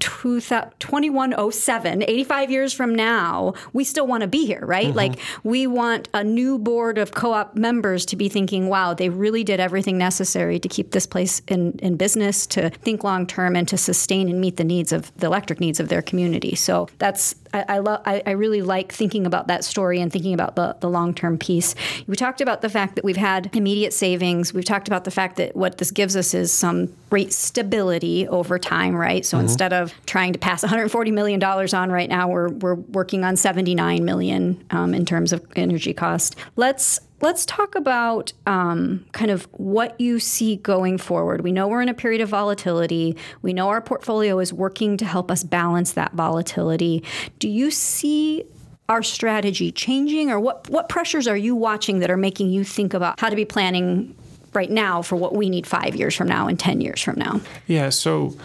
2107, 0.01 2.03
85 2.03 2.51
years 2.51 2.73
from 2.73 2.95
now, 2.95 3.55
we 3.73 3.85
still 3.85 4.07
want 4.07 4.23
to 4.23 4.27
be 4.27 4.47
here, 4.47 4.65
right? 4.65 4.89
Mm-hmm. 4.89 4.97
Like, 4.97 5.19
we 5.43 5.67
want 5.67 6.09
a 6.15 6.25
new 6.25 6.59
board 6.59 6.99
of 6.99 7.13
co 7.13 7.33
op 7.33 7.57
members 7.57 8.07
to 8.07 8.17
be 8.17 8.29
thinking, 8.29 8.69
wow, 8.69 8.95
they 8.95 9.09
really 9.09 9.45
did 9.45 9.61
everything 9.61 9.99
necessary 9.99 10.59
to 10.59 10.69
keep 10.69 10.93
this 10.93 11.07
place 11.07 11.43
in, 11.49 11.79
in 11.81 11.97
business, 11.97 12.47
to 12.49 12.71
think 12.71 13.05
long 13.05 13.27
term, 13.27 13.57
and 13.57 13.69
to 13.69 13.77
sustain 13.77 14.29
and 14.29 14.41
meet 14.41 14.57
the 14.57 14.65
needs 14.65 14.93
of 14.93 15.15
the 15.17 15.27
electric 15.27 15.61
needs 15.61 15.81
of 15.81 15.89
their 15.89 16.03
community. 16.03 16.55
So 16.55 16.89
that's 16.99 17.35
I, 17.57 17.65
I 17.69 17.79
love. 17.79 18.03
I, 18.05 18.23
I, 18.27 18.31
really 18.33 18.63
like 18.63 18.93
thinking 18.93 19.27
about 19.27 19.49
that 19.49 19.65
story 19.65 20.01
and 20.01 20.13
thinking 20.13 20.35
about 20.35 20.57
the, 20.57 20.77
the 20.81 20.91
long 20.91 21.15
term 21.15 21.39
piece. 21.39 21.75
We 22.07 22.17
talked 22.17 22.41
about 22.41 22.61
the 22.61 22.69
fact 22.69 22.97
that 22.97 23.05
we've 23.05 23.17
had 23.17 23.51
immediate 23.55 23.93
savings. 23.93 24.53
We've 24.53 24.65
talked 24.65 24.89
about 24.89 25.05
the 25.05 25.11
fact 25.11 25.37
that 25.37 25.57
what 25.57 25.79
this 25.79 25.91
gives 25.91 26.17
us 26.17 26.35
is 26.35 26.53
some 26.53 26.93
rate 27.11 27.33
stability 27.33 28.29
over 28.29 28.59
time, 28.59 28.95
right? 28.95 29.25
So 29.25 29.37
mm-hmm. 29.37 29.47
instead 29.47 29.73
of 29.73 29.86
trying 30.07 30.33
to 30.33 30.39
pass 30.39 30.63
140 30.63 31.11
million 31.11 31.41
dollars 31.41 31.75
on 31.75 31.91
right 31.91 32.09
now, 32.09 32.29
we're 32.29 32.49
we're 32.49 32.75
working 32.75 33.25
on 33.25 33.37
79 33.37 34.05
million 34.05 34.65
um, 34.71 34.95
in 34.95 35.05
terms 35.05 35.33
of 35.33 35.45
energy 35.57 35.93
cost. 35.93 36.37
Let's 36.57 37.01
Let's 37.23 37.47
talk 37.47 37.75
about 37.75 38.35
um, 38.45 39.07
kind 39.13 39.31
of 39.31 39.45
what 39.53 39.99
you 39.99 40.21
see 40.21 40.57
going 40.57 40.99
forward. 40.99 41.41
We 41.41 41.51
know 41.51 41.67
we're 41.67 41.81
in 41.81 41.89
a 41.89 41.95
period 41.95 42.21
of 42.21 42.29
volatility. 42.29 43.17
We 43.41 43.55
know 43.55 43.69
our 43.69 43.81
portfolio 43.81 44.39
is 44.39 44.53
working 44.53 44.99
to 44.99 45.07
help 45.07 45.31
us 45.31 45.43
balance 45.43 45.93
that 45.93 46.13
volatility. 46.13 47.03
Do 47.39 47.49
you 47.49 47.71
see 47.71 48.45
our 48.89 49.03
strategy 49.03 49.73
changing, 49.73 50.31
or 50.31 50.39
what, 50.39 50.69
what 50.69 50.89
pressures 50.89 51.27
are 51.27 51.37
you 51.37 51.57
watching 51.57 52.01
that 52.01 52.11
are 52.11 52.17
making 52.17 52.51
you 52.51 52.65
think 52.65 52.95
about 52.95 53.19
how 53.19 53.29
to 53.29 53.37
be 53.37 53.45
planning 53.45 54.15
right 54.53 54.71
now 54.71 55.03
for 55.03 55.17
what 55.17 55.35
we 55.35 55.51
need 55.51 55.67
five 55.67 55.97
years 55.97 56.15
from 56.15 56.29
now 56.29 56.47
and 56.47 56.61
10 56.61 56.81
years 56.81 57.03
from 57.03 57.19
now? 57.19 57.41
Yeah, 57.67 57.89
so 57.89 58.37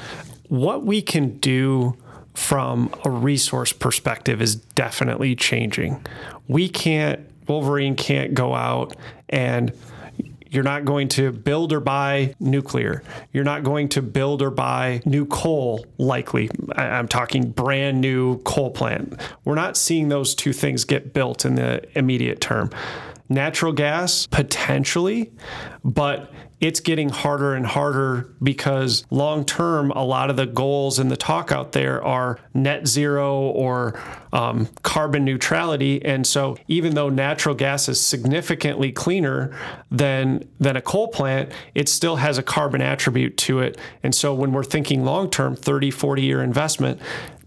what 0.51 0.85
we 0.85 1.01
can 1.01 1.37
do 1.37 1.95
from 2.33 2.93
a 3.05 3.09
resource 3.09 3.71
perspective 3.71 4.41
is 4.41 4.57
definitely 4.57 5.33
changing. 5.33 6.05
We 6.49 6.67
can't 6.67 7.21
Wolverine 7.47 7.95
can't 7.95 8.33
go 8.33 8.53
out 8.53 8.93
and 9.29 9.71
you're 10.49 10.65
not 10.65 10.83
going 10.83 11.07
to 11.07 11.31
build 11.31 11.71
or 11.71 11.79
buy 11.79 12.35
nuclear. 12.41 13.01
You're 13.31 13.45
not 13.45 13.63
going 13.63 13.87
to 13.89 14.01
build 14.01 14.41
or 14.41 14.51
buy 14.51 15.01
new 15.05 15.25
coal, 15.25 15.85
likely. 15.97 16.49
I'm 16.75 17.07
talking 17.07 17.51
brand 17.51 18.01
new 18.01 18.39
coal 18.39 18.71
plant. 18.71 19.21
We're 19.45 19.55
not 19.55 19.77
seeing 19.77 20.09
those 20.09 20.35
two 20.35 20.51
things 20.51 20.83
get 20.83 21.13
built 21.13 21.45
in 21.45 21.55
the 21.55 21.81
immediate 21.97 22.41
term. 22.41 22.71
Natural 23.31 23.71
gas, 23.71 24.27
potentially, 24.27 25.31
but 25.85 26.33
it's 26.59 26.81
getting 26.81 27.07
harder 27.07 27.55
and 27.55 27.65
harder 27.65 28.35
because 28.43 29.05
long 29.09 29.45
term, 29.45 29.89
a 29.91 30.03
lot 30.03 30.29
of 30.29 30.35
the 30.35 30.45
goals 30.45 30.99
and 30.99 31.09
the 31.09 31.15
talk 31.15 31.49
out 31.49 31.71
there 31.71 32.03
are 32.03 32.39
net 32.53 32.87
zero 32.87 33.39
or 33.39 33.97
um, 34.33 34.67
carbon 34.83 35.23
neutrality. 35.23 36.03
And 36.03 36.27
so, 36.27 36.57
even 36.67 36.93
though 36.93 37.07
natural 37.07 37.55
gas 37.55 37.87
is 37.87 37.99
significantly 37.99 38.91
cleaner 38.91 39.57
than 39.89 40.47
than 40.59 40.75
a 40.75 40.81
coal 40.81 41.07
plant, 41.07 41.53
it 41.73 41.87
still 41.87 42.17
has 42.17 42.37
a 42.37 42.43
carbon 42.43 42.81
attribute 42.81 43.37
to 43.37 43.59
it. 43.59 43.77
And 44.03 44.13
so, 44.13 44.33
when 44.33 44.51
we're 44.51 44.65
thinking 44.65 45.05
long 45.05 45.31
term, 45.31 45.55
30, 45.55 45.89
40 45.89 46.21
year 46.21 46.43
investment, 46.43 46.99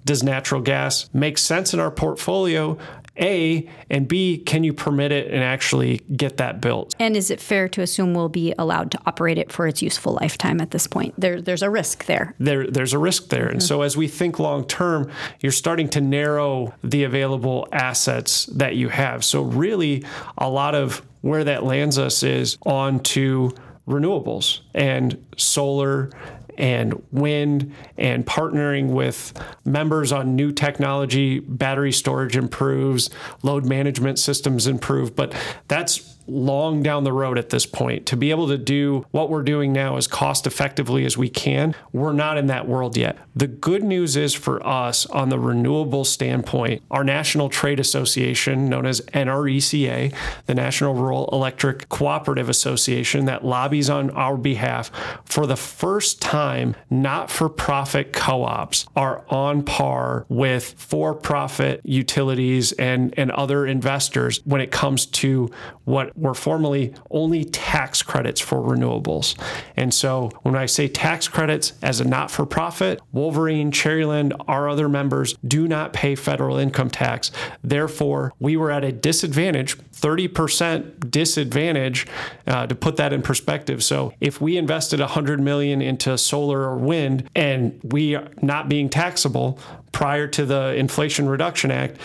does 0.06 0.22
natural 0.22 0.60
gas 0.60 1.08
make 1.12 1.36
sense 1.38 1.72
in 1.72 1.78
our 1.78 1.90
portfolio? 1.90 2.78
A, 3.18 3.68
and 3.90 4.08
B, 4.08 4.38
can 4.38 4.64
you 4.64 4.72
permit 4.72 5.12
it 5.12 5.30
and 5.30 5.42
actually 5.42 5.98
get 6.16 6.38
that 6.38 6.60
built? 6.60 6.94
And 6.98 7.16
is 7.16 7.30
it 7.30 7.40
fair 7.40 7.68
to 7.68 7.82
assume 7.82 8.14
we'll 8.14 8.28
be 8.28 8.54
allowed 8.58 8.90
to 8.92 9.00
operate 9.06 9.38
it 9.38 9.52
for 9.52 9.66
its 9.66 9.82
useful 9.82 10.18
lifetime 10.20 10.60
at 10.60 10.72
this 10.72 10.86
point? 10.86 11.14
There, 11.16 11.40
there's 11.40 11.62
a 11.62 11.70
risk 11.70 12.06
there. 12.06 12.34
There, 12.38 12.66
there's 12.66 12.92
a 12.92 12.98
risk 12.98 13.28
there. 13.28 13.44
Mm-hmm. 13.44 13.52
And 13.52 13.62
so 13.62 13.82
as 13.82 13.96
we 13.96 14.08
think 14.08 14.38
long 14.38 14.66
term, 14.66 15.10
you're 15.40 15.52
starting 15.52 15.88
to 15.90 16.00
narrow 16.00 16.74
the 16.82 17.04
available 17.04 17.68
assets 17.72 18.46
that 18.46 18.76
you 18.76 18.88
have. 18.88 19.24
So 19.24 19.42
really, 19.42 20.04
a 20.38 20.48
lot 20.48 20.74
of 20.74 21.02
where 21.20 21.44
that 21.44 21.64
lands 21.64 21.98
us 21.98 22.22
is 22.22 22.58
onto 22.66 23.50
renewables 23.86 24.60
and 24.74 25.22
solar 25.36 26.10
and 26.58 27.02
wind 27.12 27.72
and 27.96 28.24
partnering 28.26 28.88
with 28.88 29.32
members 29.64 30.12
on 30.12 30.36
new 30.36 30.52
technology 30.52 31.40
battery 31.40 31.92
storage 31.92 32.36
improves 32.36 33.10
load 33.42 33.64
management 33.64 34.18
systems 34.18 34.66
improve 34.66 35.14
but 35.16 35.34
that's 35.68 36.13
long 36.26 36.82
down 36.82 37.04
the 37.04 37.12
road 37.12 37.38
at 37.38 37.50
this 37.50 37.66
point. 37.66 38.06
To 38.06 38.16
be 38.16 38.30
able 38.30 38.48
to 38.48 38.58
do 38.58 39.06
what 39.10 39.30
we're 39.30 39.42
doing 39.42 39.72
now 39.72 39.96
as 39.96 40.06
cost 40.06 40.46
effectively 40.46 41.04
as 41.04 41.18
we 41.18 41.28
can, 41.28 41.74
we're 41.92 42.12
not 42.12 42.38
in 42.38 42.46
that 42.46 42.68
world 42.68 42.96
yet. 42.96 43.18
The 43.34 43.46
good 43.46 43.82
news 43.82 44.16
is 44.16 44.34
for 44.34 44.64
us 44.66 45.06
on 45.06 45.28
the 45.28 45.38
renewable 45.38 46.04
standpoint, 46.04 46.82
our 46.90 47.04
National 47.04 47.48
Trade 47.48 47.80
Association, 47.80 48.68
known 48.68 48.86
as 48.86 49.00
NRECA, 49.12 50.14
the 50.46 50.54
National 50.54 50.94
Rural 50.94 51.28
Electric 51.32 51.88
Cooperative 51.88 52.48
Association, 52.48 53.24
that 53.26 53.44
lobbies 53.44 53.90
on 53.90 54.10
our 54.10 54.36
behalf, 54.36 54.90
for 55.24 55.46
the 55.46 55.56
first 55.56 56.22
time, 56.22 56.74
not 56.90 57.30
for 57.30 57.48
profit 57.48 58.12
co 58.12 58.44
ops 58.44 58.86
are 58.96 59.24
on 59.28 59.62
par 59.62 60.26
with 60.28 60.74
for 60.78 61.14
profit 61.14 61.80
utilities 61.84 62.72
and, 62.72 63.14
and 63.16 63.30
other 63.32 63.66
investors 63.66 64.40
when 64.44 64.60
it 64.60 64.70
comes 64.70 65.06
to 65.06 65.50
what 65.84 66.13
were 66.16 66.34
formerly 66.34 66.94
only 67.10 67.44
tax 67.44 68.02
credits 68.02 68.40
for 68.40 68.58
renewables. 68.58 69.36
And 69.76 69.92
so 69.92 70.30
when 70.42 70.54
I 70.54 70.66
say 70.66 70.88
tax 70.88 71.28
credits 71.28 71.72
as 71.82 72.00
a 72.00 72.04
not 72.04 72.30
for 72.30 72.46
profit, 72.46 73.00
Wolverine, 73.12 73.70
Cherryland, 73.70 74.32
our 74.46 74.68
other 74.68 74.88
members 74.88 75.34
do 75.46 75.66
not 75.66 75.92
pay 75.92 76.14
federal 76.14 76.56
income 76.56 76.90
tax. 76.90 77.30
Therefore, 77.62 78.32
we 78.38 78.56
were 78.56 78.70
at 78.70 78.84
a 78.84 78.92
disadvantage, 78.92 79.76
30% 79.78 81.10
disadvantage 81.10 82.06
uh, 82.46 82.66
to 82.66 82.74
put 82.74 82.96
that 82.96 83.12
in 83.12 83.22
perspective. 83.22 83.82
So 83.82 84.12
if 84.20 84.40
we 84.40 84.56
invested 84.56 85.00
100 85.00 85.40
million 85.40 85.82
into 85.82 86.16
solar 86.18 86.60
or 86.60 86.76
wind 86.76 87.28
and 87.34 87.80
we 87.82 88.14
are 88.14 88.28
not 88.42 88.68
being 88.68 88.88
taxable 88.88 89.58
prior 89.92 90.26
to 90.28 90.44
the 90.44 90.74
Inflation 90.74 91.28
Reduction 91.28 91.70
Act, 91.70 91.98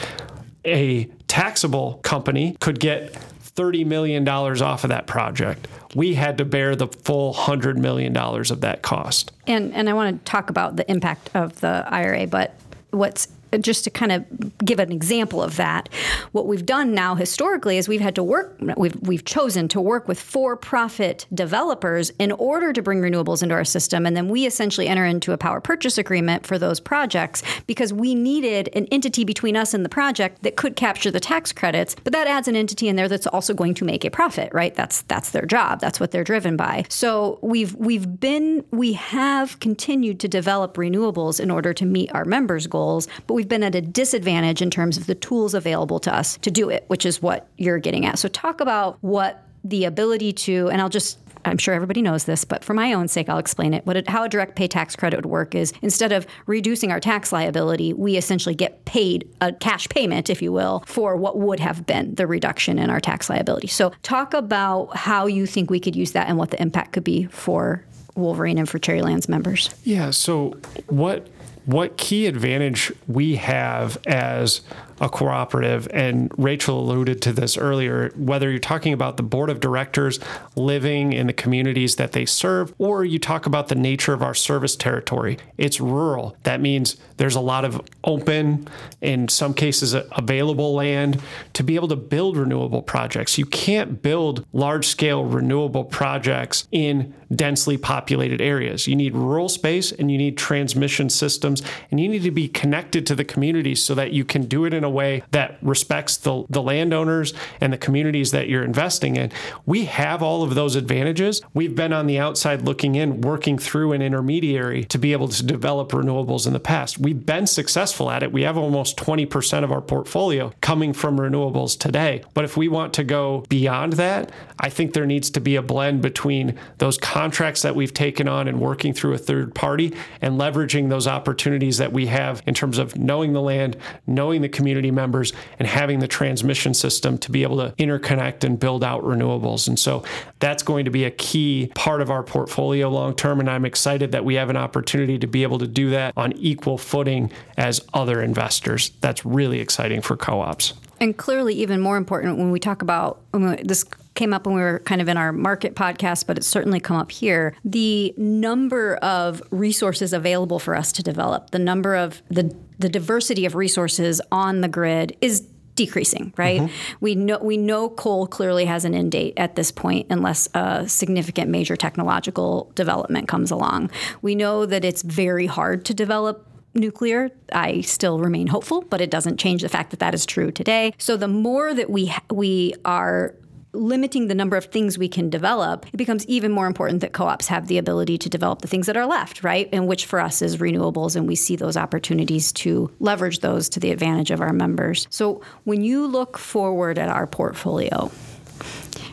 a 0.65 1.05
taxable 1.27 1.95
company 2.03 2.55
could 2.59 2.79
get 2.79 3.15
$30 3.59 3.85
million 3.85 4.27
off 4.27 4.85
of 4.85 4.89
that 4.89 5.05
project. 5.05 5.67
We 5.93 6.13
had 6.13 6.37
to 6.37 6.45
bear 6.45 6.77
the 6.77 6.87
full 6.87 7.33
$100 7.33 7.75
million 7.75 8.15
of 8.15 8.61
that 8.61 8.81
cost. 8.83 9.33
And, 9.47 9.73
and 9.73 9.89
I 9.89 9.93
want 9.93 10.17
to 10.17 10.31
talk 10.31 10.49
about 10.49 10.77
the 10.77 10.89
impact 10.89 11.29
of 11.33 11.59
the 11.59 11.83
IRA, 11.87 12.25
but 12.25 12.55
what's 12.91 13.27
just 13.59 13.83
to 13.83 13.89
kind 13.89 14.11
of 14.11 14.25
give 14.59 14.79
an 14.79 14.91
example 14.91 15.41
of 15.41 15.55
that, 15.55 15.89
what 16.31 16.47
we've 16.47 16.65
done 16.65 16.93
now 16.93 17.15
historically 17.15 17.77
is 17.77 17.87
we've 17.87 18.01
had 18.01 18.15
to 18.15 18.23
work, 18.23 18.57
we've, 18.77 18.95
we've 19.01 19.25
chosen 19.25 19.67
to 19.69 19.81
work 19.81 20.07
with 20.07 20.19
for 20.19 20.55
profit 20.55 21.25
developers 21.33 22.11
in 22.19 22.31
order 22.33 22.73
to 22.73 22.81
bring 22.81 23.01
renewables 23.01 23.41
into 23.41 23.55
our 23.55 23.63
system. 23.63 24.05
And 24.05 24.15
then 24.15 24.29
we 24.29 24.45
essentially 24.45 24.87
enter 24.87 25.05
into 25.05 25.31
a 25.31 25.37
power 25.37 25.61
purchase 25.61 25.97
agreement 25.97 26.45
for 26.45 26.57
those 26.57 26.79
projects 26.79 27.41
because 27.67 27.93
we 27.93 28.15
needed 28.15 28.69
an 28.73 28.85
entity 28.91 29.23
between 29.23 29.55
us 29.55 29.73
and 29.73 29.83
the 29.83 29.89
project 29.89 30.43
that 30.43 30.55
could 30.55 30.75
capture 30.75 31.11
the 31.11 31.19
tax 31.19 31.51
credits. 31.51 31.95
But 32.03 32.13
that 32.13 32.27
adds 32.27 32.47
an 32.47 32.55
entity 32.55 32.87
in 32.87 32.95
there 32.95 33.07
that's 33.07 33.27
also 33.27 33.53
going 33.53 33.73
to 33.75 33.85
make 33.85 34.05
a 34.05 34.09
profit, 34.09 34.53
right? 34.53 34.75
That's 34.75 35.01
that's 35.03 35.31
their 35.31 35.45
job. 35.45 35.79
That's 35.79 35.99
what 35.99 36.11
they're 36.11 36.23
driven 36.23 36.55
by. 36.55 36.85
So 36.89 37.39
we've 37.41 37.75
we've 37.75 38.19
been 38.19 38.63
we 38.71 38.93
have 38.93 39.59
continued 39.59 40.19
to 40.21 40.27
develop 40.27 40.75
renewables 40.75 41.39
in 41.39 41.51
order 41.51 41.73
to 41.73 41.85
meet 41.85 42.13
our 42.13 42.25
members' 42.25 42.67
goals, 42.67 43.07
but 43.27 43.33
we've 43.39 43.47
been 43.47 43.63
at 43.63 43.73
a 43.73 43.79
disadvantage 43.79 44.61
in 44.61 44.69
terms 44.69 44.97
of 44.97 45.05
the 45.05 45.15
tools 45.15 45.53
available 45.53 45.97
to 45.97 46.13
us 46.13 46.37
to 46.39 46.51
do 46.51 46.69
it, 46.69 46.83
which 46.87 47.05
is 47.05 47.21
what 47.21 47.47
you're 47.55 47.79
getting 47.79 48.05
at. 48.05 48.19
So, 48.19 48.27
talk 48.27 48.59
about 48.59 48.97
what 48.99 49.45
the 49.63 49.85
ability 49.85 50.33
to, 50.33 50.67
and 50.69 50.81
I'll 50.81 50.89
just 50.89 51.19
I'm 51.45 51.57
sure 51.57 51.73
everybody 51.73 52.01
knows 52.01 52.25
this, 52.25 52.43
but 52.43 52.65
for 52.65 52.73
my 52.73 52.91
own 52.91 53.07
sake, 53.07 53.29
I'll 53.29 53.37
explain 53.37 53.73
it. 53.73 53.85
What 53.85 53.95
it, 53.95 54.09
how 54.09 54.25
a 54.25 54.29
direct 54.29 54.57
pay 54.57 54.67
tax 54.67 54.93
credit 54.97 55.15
would 55.15 55.25
work 55.25 55.55
is 55.55 55.71
instead 55.81 56.11
of 56.11 56.27
reducing 56.47 56.91
our 56.91 56.99
tax 56.99 57.31
liability, 57.31 57.93
we 57.93 58.17
essentially 58.17 58.55
get 58.55 58.83
paid 58.83 59.25
a 59.39 59.53
cash 59.53 59.87
payment, 59.87 60.29
if 60.29 60.41
you 60.41 60.51
will, 60.51 60.83
for 60.85 61.15
what 61.15 61.37
would 61.37 61.61
have 61.61 61.85
been 61.85 62.13
the 62.15 62.27
reduction 62.27 62.77
in 62.77 62.89
our 62.89 62.99
tax 62.99 63.29
liability. 63.29 63.67
So, 63.67 63.93
talk 64.03 64.33
about 64.33 64.97
how 64.97 65.27
you 65.27 65.45
think 65.45 65.69
we 65.69 65.79
could 65.79 65.95
use 65.95 66.11
that 66.11 66.27
and 66.27 66.37
what 66.37 66.51
the 66.51 66.61
impact 66.61 66.91
could 66.91 67.05
be 67.05 67.23
for 67.27 67.85
Wolverine 68.15 68.57
and 68.57 68.67
for 68.67 68.79
Cherrylands 68.79 69.29
members. 69.29 69.73
Yeah. 69.85 70.09
So, 70.09 70.57
what 70.87 71.25
what 71.69 71.97
key 71.97 72.25
advantage 72.25 72.91
we 73.07 73.35
have 73.35 73.95
as 74.07 74.61
a 75.01 75.09
cooperative, 75.09 75.87
and 75.93 76.31
Rachel 76.37 76.79
alluded 76.79 77.21
to 77.23 77.33
this 77.33 77.57
earlier, 77.57 78.11
whether 78.15 78.49
you're 78.49 78.59
talking 78.59 78.93
about 78.93 79.17
the 79.17 79.23
board 79.23 79.49
of 79.49 79.59
directors 79.59 80.19
living 80.55 81.13
in 81.13 81.27
the 81.27 81.33
communities 81.33 81.95
that 81.95 82.11
they 82.11 82.25
serve, 82.25 82.73
or 82.77 83.05
you 83.05 83.19
talk 83.19 83.45
about 83.45 83.67
the 83.67 83.75
nature 83.75 84.13
of 84.13 84.21
our 84.21 84.33
service 84.33 84.75
territory, 84.75 85.37
it's 85.57 85.79
rural. 85.79 86.35
That 86.43 86.61
means 86.61 86.97
there's 87.17 87.35
a 87.35 87.41
lot 87.41 87.65
of 87.65 87.81
open, 88.03 88.67
in 89.01 89.27
some 89.27 89.53
cases, 89.53 89.93
available 89.93 90.73
land 90.73 91.21
to 91.53 91.63
be 91.63 91.75
able 91.75 91.87
to 91.89 91.95
build 91.95 92.37
renewable 92.37 92.81
projects. 92.81 93.37
You 93.37 93.45
can't 93.45 94.01
build 94.01 94.45
large 94.53 94.87
scale 94.87 95.25
renewable 95.25 95.83
projects 95.83 96.67
in 96.71 97.13
densely 97.33 97.77
populated 97.77 98.41
areas. 98.41 98.87
You 98.87 98.95
need 98.95 99.13
rural 99.13 99.49
space 99.49 99.91
and 99.91 100.11
you 100.11 100.17
need 100.17 100.37
transmission 100.37 101.09
systems, 101.09 101.61
and 101.91 101.99
you 101.99 102.07
need 102.07 102.23
to 102.23 102.31
be 102.31 102.47
connected 102.47 103.05
to 103.07 103.15
the 103.15 103.25
communities 103.25 103.83
so 103.83 103.93
that 103.95 104.11
you 104.11 104.25
can 104.25 104.45
do 104.45 104.65
it 104.65 104.73
in 104.73 104.83
a 104.83 104.88
a 104.89 104.91
way 104.91 105.23
that 105.31 105.57
respects 105.61 106.17
the, 106.17 106.43
the 106.49 106.61
landowners 106.61 107.33
and 107.61 107.71
the 107.71 107.77
communities 107.77 108.31
that 108.31 108.49
you're 108.49 108.63
investing 108.63 109.15
in. 109.15 109.31
We 109.65 109.85
have 109.85 110.21
all 110.23 110.43
of 110.43 110.55
those 110.55 110.75
advantages. 110.75 111.41
We've 111.53 111.75
been 111.75 111.93
on 111.93 112.07
the 112.07 112.19
outside 112.19 112.63
looking 112.63 112.95
in, 112.95 113.21
working 113.21 113.57
through 113.57 113.93
an 113.93 114.01
intermediary 114.01 114.83
to 114.85 114.97
be 114.97 115.13
able 115.13 115.27
to 115.29 115.43
develop 115.43 115.89
renewables 115.91 116.47
in 116.47 116.53
the 116.53 116.59
past. 116.59 116.97
We've 116.97 117.25
been 117.25 117.47
successful 117.47 118.09
at 118.09 118.23
it. 118.23 118.31
We 118.31 118.41
have 118.43 118.57
almost 118.57 118.97
20% 118.97 119.63
of 119.63 119.71
our 119.71 119.81
portfolio 119.81 120.51
coming 120.61 120.93
from 120.93 121.17
renewables 121.19 121.77
today. 121.77 122.23
But 122.33 122.45
if 122.45 122.57
we 122.57 122.67
want 122.67 122.93
to 122.95 123.03
go 123.03 123.45
beyond 123.49 123.93
that, 123.93 124.31
I 124.59 124.69
think 124.69 124.93
there 124.93 125.05
needs 125.05 125.29
to 125.31 125.39
be 125.39 125.55
a 125.55 125.61
blend 125.61 126.01
between 126.01 126.57
those 126.79 126.97
contracts 126.97 127.61
that 127.61 127.75
we've 127.75 127.93
taken 127.93 128.27
on 128.27 128.47
and 128.47 128.59
working 128.59 128.93
through 128.93 129.13
a 129.13 129.17
third 129.17 129.53
party 129.53 129.93
and 130.21 130.39
leveraging 130.39 130.89
those 130.89 131.07
opportunities 131.07 131.77
that 131.77 131.93
we 131.93 132.07
have 132.07 132.41
in 132.45 132.53
terms 132.53 132.77
of 132.77 132.97
knowing 132.97 133.33
the 133.33 133.41
land, 133.41 133.77
knowing 134.07 134.41
the 134.41 134.49
community 134.49 134.78
community 134.79 134.91
members 134.95 135.33
and 135.59 135.67
having 135.67 135.99
the 135.99 136.07
transmission 136.07 136.73
system 136.73 137.17
to 137.17 137.31
be 137.31 137.43
able 137.43 137.57
to 137.57 137.73
interconnect 137.75 138.43
and 138.43 138.59
build 138.59 138.83
out 138.83 139.03
renewables. 139.03 139.67
And 139.67 139.77
so 139.77 140.03
that's 140.39 140.63
going 140.63 140.85
to 140.85 140.91
be 140.91 141.03
a 141.03 141.11
key 141.11 141.71
part 141.75 142.01
of 142.01 142.09
our 142.09 142.23
portfolio 142.23 142.89
long 142.89 143.13
term. 143.13 143.39
And 143.39 143.49
I'm 143.49 143.65
excited 143.65 144.13
that 144.13 144.23
we 144.23 144.35
have 144.35 144.49
an 144.49 144.57
opportunity 144.57 145.19
to 145.19 145.27
be 145.27 145.43
able 145.43 145.59
to 145.59 145.67
do 145.67 145.89
that 145.89 146.13
on 146.15 146.31
equal 146.33 146.77
footing 146.77 147.31
as 147.57 147.81
other 147.93 148.21
investors. 148.21 148.91
That's 149.01 149.25
really 149.25 149.59
exciting 149.59 150.01
for 150.01 150.15
co 150.15 150.39
ops. 150.39 150.73
And 151.01 151.17
clearly, 151.17 151.53
even 151.55 151.79
more 151.79 151.97
important 151.97 152.37
when 152.37 152.51
we 152.51 152.59
talk 152.59 152.81
about 152.81 153.21
this 153.31 153.85
came 154.19 154.33
up 154.33 154.45
when 154.45 154.53
we 154.53 154.61
were 154.61 154.79
kind 154.79 155.01
of 155.01 155.07
in 155.07 155.15
our 155.15 155.31
market 155.31 155.75
podcast, 155.75 156.27
but 156.27 156.37
it's 156.37 156.45
certainly 156.45 156.81
come 156.81 156.97
up 156.97 157.09
here. 157.09 157.55
The 157.63 158.13
number 158.17 158.97
of 158.97 159.41
resources 159.49 160.11
available 160.11 160.59
for 160.59 160.75
us 160.75 160.91
to 160.91 161.03
develop, 161.03 161.51
the 161.51 161.59
number 161.59 161.95
of 161.95 162.21
the 162.29 162.53
the 162.77 162.89
diversity 162.89 163.45
of 163.45 163.55
resources 163.55 164.21
on 164.31 164.61
the 164.61 164.67
grid 164.67 165.15
is 165.21 165.47
decreasing, 165.75 166.33
right? 166.35 166.61
Mm-hmm. 166.61 166.95
We 166.99 167.15
know 167.15 167.39
we 167.41 167.55
know 167.55 167.87
coal 167.87 168.27
clearly 168.27 168.65
has 168.65 168.83
an 168.83 168.93
end 168.93 169.13
date 169.13 169.35
at 169.37 169.55
this 169.55 169.71
point 169.71 170.07
unless 170.09 170.49
a 170.53 170.87
significant 170.89 171.49
major 171.49 171.77
technological 171.77 172.73
development 172.75 173.29
comes 173.29 173.51
along. 173.51 173.89
We 174.21 174.35
know 174.35 174.65
that 174.65 174.83
it's 174.83 175.01
very 175.01 175.45
hard 175.45 175.85
to 175.85 175.93
develop 175.93 176.45
nuclear. 176.73 177.31
I 177.53 177.81
still 177.81 178.19
remain 178.19 178.47
hopeful, 178.47 178.81
but 178.81 179.01
it 179.01 179.09
doesn't 179.09 179.37
change 179.37 179.61
the 179.61 179.69
fact 179.69 179.91
that 179.91 179.99
that 179.99 180.13
is 180.13 180.25
true 180.25 180.51
today. 180.51 180.93
So 180.97 181.17
the 181.17 181.27
more 181.27 181.73
that 181.73 181.89
we 181.89 182.13
we 182.29 182.75
are 182.83 183.35
limiting 183.73 184.27
the 184.27 184.35
number 184.35 184.57
of 184.57 184.65
things 184.65 184.97
we 184.97 185.07
can 185.07 185.29
develop, 185.29 185.85
it 185.93 185.97
becomes 185.97 186.25
even 186.27 186.51
more 186.51 186.67
important 186.67 187.01
that 187.01 187.13
co 187.13 187.25
ops 187.25 187.47
have 187.47 187.67
the 187.67 187.77
ability 187.77 188.17
to 188.17 188.29
develop 188.29 188.61
the 188.61 188.67
things 188.67 188.87
that 188.87 188.97
are 188.97 189.05
left, 189.05 189.43
right? 189.43 189.69
And 189.71 189.87
which 189.87 190.05
for 190.05 190.19
us 190.19 190.41
is 190.41 190.57
renewables. 190.57 191.15
And 191.15 191.27
we 191.27 191.35
see 191.35 191.55
those 191.55 191.77
opportunities 191.77 192.51
to 192.53 192.91
leverage 192.99 193.39
those 193.39 193.69
to 193.69 193.79
the 193.79 193.91
advantage 193.91 194.31
of 194.31 194.41
our 194.41 194.53
members. 194.53 195.07
So 195.09 195.41
when 195.63 195.83
you 195.83 196.07
look 196.07 196.37
forward 196.37 196.97
at 196.97 197.09
our 197.09 197.27
portfolio, 197.27 198.11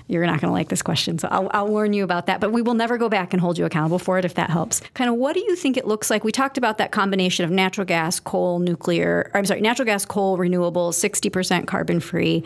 you're 0.08 0.24
not 0.26 0.40
going 0.40 0.48
to 0.48 0.52
like 0.52 0.68
this 0.68 0.82
question, 0.82 1.18
so 1.18 1.28
I'll, 1.30 1.50
I'll, 1.52 1.66
warn 1.66 1.92
you 1.92 2.04
about 2.04 2.26
that. 2.26 2.40
But 2.40 2.52
we 2.52 2.62
will 2.62 2.74
never 2.74 2.96
go 2.96 3.08
back 3.08 3.32
and 3.32 3.40
hold 3.40 3.58
you 3.58 3.64
accountable 3.64 3.98
for 3.98 4.18
it 4.18 4.24
if 4.24 4.34
that 4.34 4.50
helps. 4.50 4.80
Kind 4.94 5.10
of 5.10 5.16
what 5.16 5.34
do 5.34 5.40
you 5.40 5.56
think 5.56 5.76
it 5.76 5.86
looks 5.86 6.10
like? 6.10 6.22
We 6.22 6.30
talked 6.32 6.56
about 6.56 6.78
that 6.78 6.92
combination 6.92 7.44
of 7.44 7.50
natural 7.50 7.84
gas, 7.84 8.20
coal, 8.20 8.60
nuclear. 8.60 9.30
I'm 9.34 9.44
sorry, 9.44 9.60
natural 9.60 9.86
gas, 9.86 10.04
coal, 10.04 10.38
renewables, 10.38 10.94
60% 10.94 11.66
carbon 11.66 12.00
free. 12.00 12.44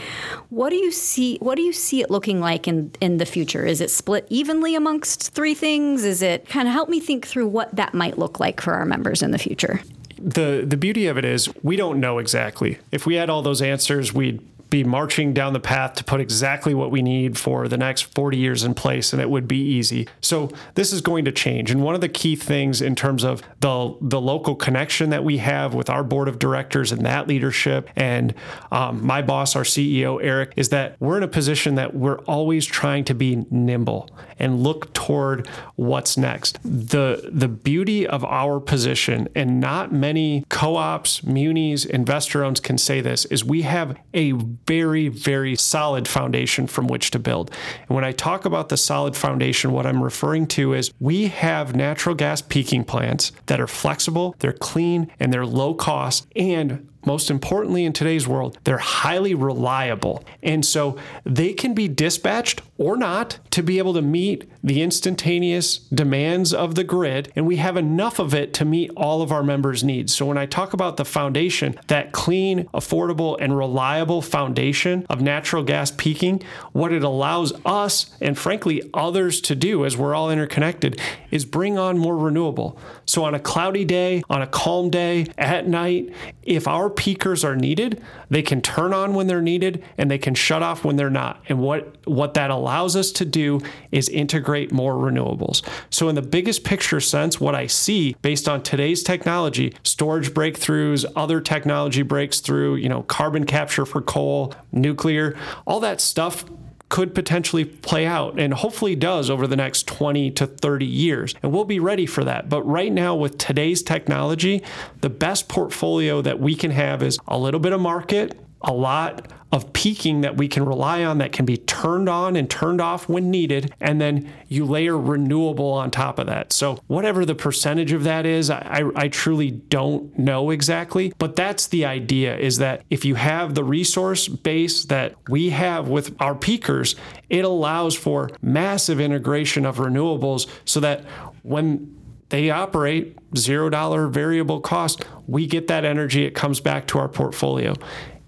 What 0.49 0.71
do 0.71 0.77
you 0.77 0.91
see? 0.91 1.37
What 1.39 1.57
do 1.57 1.63
you 1.63 1.73
see 1.73 2.01
it 2.01 2.11
looking 2.11 2.41
like 2.41 2.67
in 2.67 2.93
in 3.01 3.19
the 3.19 3.27
future? 3.27 3.67
Is 3.67 3.81
it 3.81 3.91
split 3.91 4.27
evenly 4.31 4.75
amongst 4.75 5.33
three 5.35 5.55
things? 5.55 6.05
Is 6.05 6.23
it 6.23 6.49
kind 6.49 6.67
of 6.67 6.73
help 6.73 6.89
me 6.89 6.99
think 6.99 7.27
through 7.27 7.49
what 7.49 7.77
that 7.77 7.93
might 7.93 8.19
look 8.19 8.41
like 8.41 8.61
for 8.61 8.73
our 8.73 8.87
members 8.87 9.23
in 9.23 9.31
the 9.33 9.39
future? 9.39 9.81
the 10.21 10.65
the 10.67 10.77
beauty 10.77 11.07
of 11.07 11.17
it 11.17 11.25
is 11.25 11.49
we 11.63 11.77
don't 11.77 11.99
know 11.99 12.19
exactly. 12.19 12.79
If 12.93 13.07
we 13.07 13.15
had 13.15 13.31
all 13.31 13.43
those 13.43 13.63
answers, 13.63 14.13
we'd 14.13 14.47
be 14.71 14.85
marching 14.85 15.35
down 15.35 15.53
the 15.53 15.61
path 15.61 15.95
to 15.95 16.05
put 16.05 16.21
exactly 16.21 16.75
what 16.75 16.91
we 16.91 17.03
need 17.03 17.37
for 17.37 17.69
the 17.69 17.77
next 17.77 18.03
40 18.15 18.39
years 18.39 18.63
in 18.63 18.73
place 18.73 19.13
and 19.13 19.21
it 19.21 19.29
would 19.29 19.49
be 19.49 19.61
easy. 19.61 20.09
So 20.21 20.51
this 20.75 20.93
is 20.93 21.01
going 21.01 21.25
to 21.25 21.33
change. 21.33 21.71
And 21.71 21.83
one 21.83 21.95
of 21.95 22.01
the 22.01 22.09
key 22.09 22.37
things 22.37 22.81
in 22.81 22.95
terms 22.95 23.25
of 23.25 23.43
the 23.61 23.97
the 24.01 24.21
local 24.21 24.55
connection 24.55 25.11
that 25.11 25.25
we 25.25 25.39
have 25.39 25.75
with 25.75 25.91
our 25.91 26.05
board 26.05 26.29
of 26.29 26.39
directors 26.39 26.93
and 26.93 27.05
that 27.05 27.27
leadership 27.27 27.89
and 27.97 28.35
um, 28.71 29.05
my 29.05 29.23
boss, 29.23 29.57
our 29.57 29.63
CEO 29.63 30.21
Eric, 30.23 30.53
is 30.57 30.69
that 30.69 30.97
we're 31.01 31.17
in 31.17 31.23
a 31.23 31.29
position 31.29 31.75
that 31.75 31.95
we're 31.95 32.21
always 32.21 32.65
trying 32.65 33.05
to 33.05 33.15
be 33.15 33.45
nimble 33.51 34.09
and 34.39 34.63
look 34.63 34.93
toward 34.95 35.49
what's 35.77 36.17
next. 36.17 36.59
The 36.63 37.31
the 37.33 37.49
beauty 37.49 38.07
of 38.07 38.25
our 38.25 38.61
position 38.61 39.29
and 39.35 39.61
not 39.61 39.93
many 39.93 40.45
co-ops, 40.49 41.25
munis, 41.25 41.85
investor 41.85 42.45
owns 42.45 42.61
can 42.61 42.79
say 42.79 43.01
this 43.01 43.25
is 43.27 43.45
we 43.45 43.63
have 43.63 43.97
a 44.15 44.33
very, 44.67 45.09
very 45.09 45.57
solid 45.57 46.07
foundation 46.07 46.67
from 46.67 46.87
which 46.87 47.11
to 47.11 47.19
build. 47.19 47.51
And 47.89 47.95
when 47.95 48.05
I 48.05 48.13
talk 48.13 48.45
about 48.45 48.69
the 48.69 48.77
solid 48.77 49.17
foundation, 49.17 49.73
what 49.73 49.87
I'm 49.87 50.03
referring 50.03 50.47
to 50.49 50.75
is 50.75 50.93
we 51.01 51.29
have 51.29 51.75
natural 51.75 52.15
gas 52.15 52.41
peaking 52.43 52.85
plants 52.85 53.33
that 53.47 53.61
are 53.61 53.67
flexible, 53.67 54.37
they're 54.39 54.53
clean, 54.53 55.11
and 55.19 55.33
they're 55.33 55.47
low 55.47 55.75
cost, 55.75 56.27
and 56.37 56.89
most 57.07 57.31
importantly 57.31 57.85
in 57.85 57.93
today's 57.93 58.29
world, 58.29 58.59
they're 58.65 58.79
highly 58.79 59.35
reliable. 59.35 60.25
And 60.43 60.65
so 60.65 60.99
they 61.25 61.53
can 61.53 61.75
be 61.75 61.89
dispatched 61.89 62.63
or 62.81 62.97
not 62.97 63.39
to 63.51 63.63
be 63.63 63.77
able 63.77 63.93
to 63.93 64.01
meet 64.01 64.51
the 64.65 64.81
instantaneous 64.81 65.77
demands 65.77 66.55
of 66.55 66.77
the 66.77 66.83
grid. 66.83 67.31
And 67.37 67.47
we 67.47 67.57
have 67.57 67.77
enough 67.77 68.19
of 68.19 68.33
it 68.33 68.55
to 68.55 68.65
meet 68.65 68.91
all 68.97 69.21
of 69.21 69.31
our 69.31 69.43
members' 69.43 69.85
needs. 69.85 70.15
So 70.15 70.25
when 70.25 70.39
I 70.39 70.47
talk 70.47 70.73
about 70.73 70.97
the 70.97 71.05
foundation, 71.05 71.79
that 71.89 72.13
clean, 72.13 72.65
affordable, 72.73 73.37
and 73.39 73.55
reliable 73.55 74.23
foundation 74.23 75.07
of 75.11 75.21
natural 75.21 75.63
gas 75.63 75.91
peaking, 75.91 76.43
what 76.73 76.91
it 76.91 77.05
allows 77.05 77.53
us 77.67 78.17
and 78.19 78.39
frankly 78.39 78.83
others 78.95 79.43
to 79.43 79.55
do 79.55 79.85
as 79.85 79.99
we're 79.99 80.15
all 80.15 80.31
interconnected 80.31 80.99
is 81.31 81.45
bring 81.45 81.79
on 81.79 81.99
more 81.99 82.17
renewable. 82.17 82.79
So 83.05 83.25
on 83.25 83.35
a 83.35 83.41
cloudy 83.41 83.85
day, 83.85 84.23
on 84.31 84.41
a 84.41 84.47
calm 84.47 84.89
day, 84.89 85.27
at 85.37 85.69
night, 85.69 86.15
if 86.43 86.67
our 86.67 86.89
peakers 86.89 87.45
are 87.45 87.57
needed, 87.57 88.03
they 88.31 88.41
can 88.41 88.63
turn 88.63 88.95
on 88.95 89.13
when 89.13 89.27
they're 89.27 89.43
needed 89.43 89.85
and 89.99 90.11
they 90.11 90.19
can 90.19 90.35
shut 90.35 90.63
off 90.63 90.83
when 90.83 90.97
they're 90.97 91.11
not. 91.11 91.43
And 91.51 91.59
what, 91.59 92.07
what 92.07 92.33
that 92.35 92.51
allows 92.51 92.70
us 92.97 93.13
to 93.13 93.25
do 93.25 93.61
is 93.91 94.09
integrate 94.09 94.73
more 94.73 94.95
renewables. 94.95 95.63
So, 95.91 96.09
in 96.09 96.15
the 96.15 96.23
biggest 96.23 96.65
picture 96.65 97.01
sense, 97.01 97.41
what 97.41 97.55
I 97.55 97.67
see 97.67 98.17
based 98.23 98.49
on 98.49 98.63
today's 98.63 99.03
technology, 99.03 99.75
storage 99.83 100.33
breakthroughs, 100.33 101.05
other 101.17 101.41
technology 101.41 102.03
breaks 102.03 102.41
through, 102.41 102.77
you 102.77 102.89
know, 102.89 103.03
carbon 103.03 103.45
capture 103.45 103.85
for 103.85 104.01
coal, 104.01 104.55
nuclear, 104.73 105.37
all 105.67 105.81
that 105.81 106.01
stuff 106.01 106.45
could 106.91 107.15
potentially 107.15 107.65
play 107.65 108.05
out 108.05 108.39
and 108.39 108.53
hopefully 108.53 108.97
does 108.97 109.31
over 109.31 109.47
the 109.47 109.57
next 109.57 109.87
20 109.87 110.33
to 110.33 110.47
30 110.47 110.85
years. 110.85 111.35
And 111.43 111.53
we'll 111.53 111.65
be 111.65 111.79
ready 111.79 112.05
for 112.05 112.25
that. 112.25 112.49
But 112.49 112.63
right 112.65 112.93
now, 112.93 113.15
with 113.15 113.39
today's 113.39 113.83
technology, 113.83 114.63
the 115.01 115.09
best 115.09 115.49
portfolio 115.49 116.21
that 116.21 116.41
we 116.41 116.55
can 116.55 116.73
have 116.73 117.03
is 117.03 117.19
a 117.29 117.39
little 117.39 117.61
bit 117.61 117.73
of 117.73 117.81
market, 117.81 118.39
a 118.63 118.73
lot 118.73 119.33
of 119.53 119.73
peaking 119.73 120.21
that 120.21 120.37
we 120.37 120.47
can 120.47 120.65
rely 120.65 121.03
on 121.03 121.19
that 121.19 121.33
can 121.33 121.45
be 121.45 121.57
turned 121.57 122.09
on 122.09 122.37
and 122.37 122.49
turned 122.49 122.81
off 122.81 123.09
when 123.09 123.31
needed, 123.31 123.75
and 123.81 124.01
then 124.01 124.33
you 124.49 124.65
layer 124.65 124.97
renewable 124.97 125.73
on 125.73 125.91
top 125.91 126.19
of 126.19 126.27
that. 126.27 126.53
So, 126.53 126.79
whatever 126.87 127.25
the 127.25 127.35
percentage 127.35 127.93
of 127.93 128.05
that 128.05 128.27
is, 128.27 128.49
I, 128.49 128.85
I, 128.95 129.09
truly 129.09 129.51
don't 129.51 130.17
know 130.17 130.51
exactly, 130.51 131.13
but 131.19 131.35
that's 131.35 131.67
the 131.67 131.85
idea 131.85 132.37
is 132.37 132.59
that 132.59 132.85
if 132.91 133.05
you 133.05 133.17
have 133.17 133.55
the 133.55 133.65
resource 133.65 134.29
base 134.29 134.85
that 134.85 135.15
we 135.29 135.51
have 135.51 135.89
with 135.89 136.15
our 136.21 136.37
peakers, 136.37 136.95
it 137.29 137.45
allows 137.45 137.97
for 137.97 138.31
massive 138.41 139.01
integration 139.01 139.67
of 139.67 139.79
renewables 139.79 140.49
so 140.65 140.79
that 140.81 141.05
when 141.43 141.97
they 142.29 142.49
operate 142.51 143.19
zero 143.37 143.69
dollar 143.69 144.07
variable 144.07 144.61
cost. 144.61 145.05
We 145.27 145.47
get 145.47 145.67
that 145.67 145.85
energy, 145.85 146.25
it 146.25 146.35
comes 146.35 146.61
back 146.61 146.87
to 146.89 146.99
our 146.99 147.09
portfolio. 147.09 147.75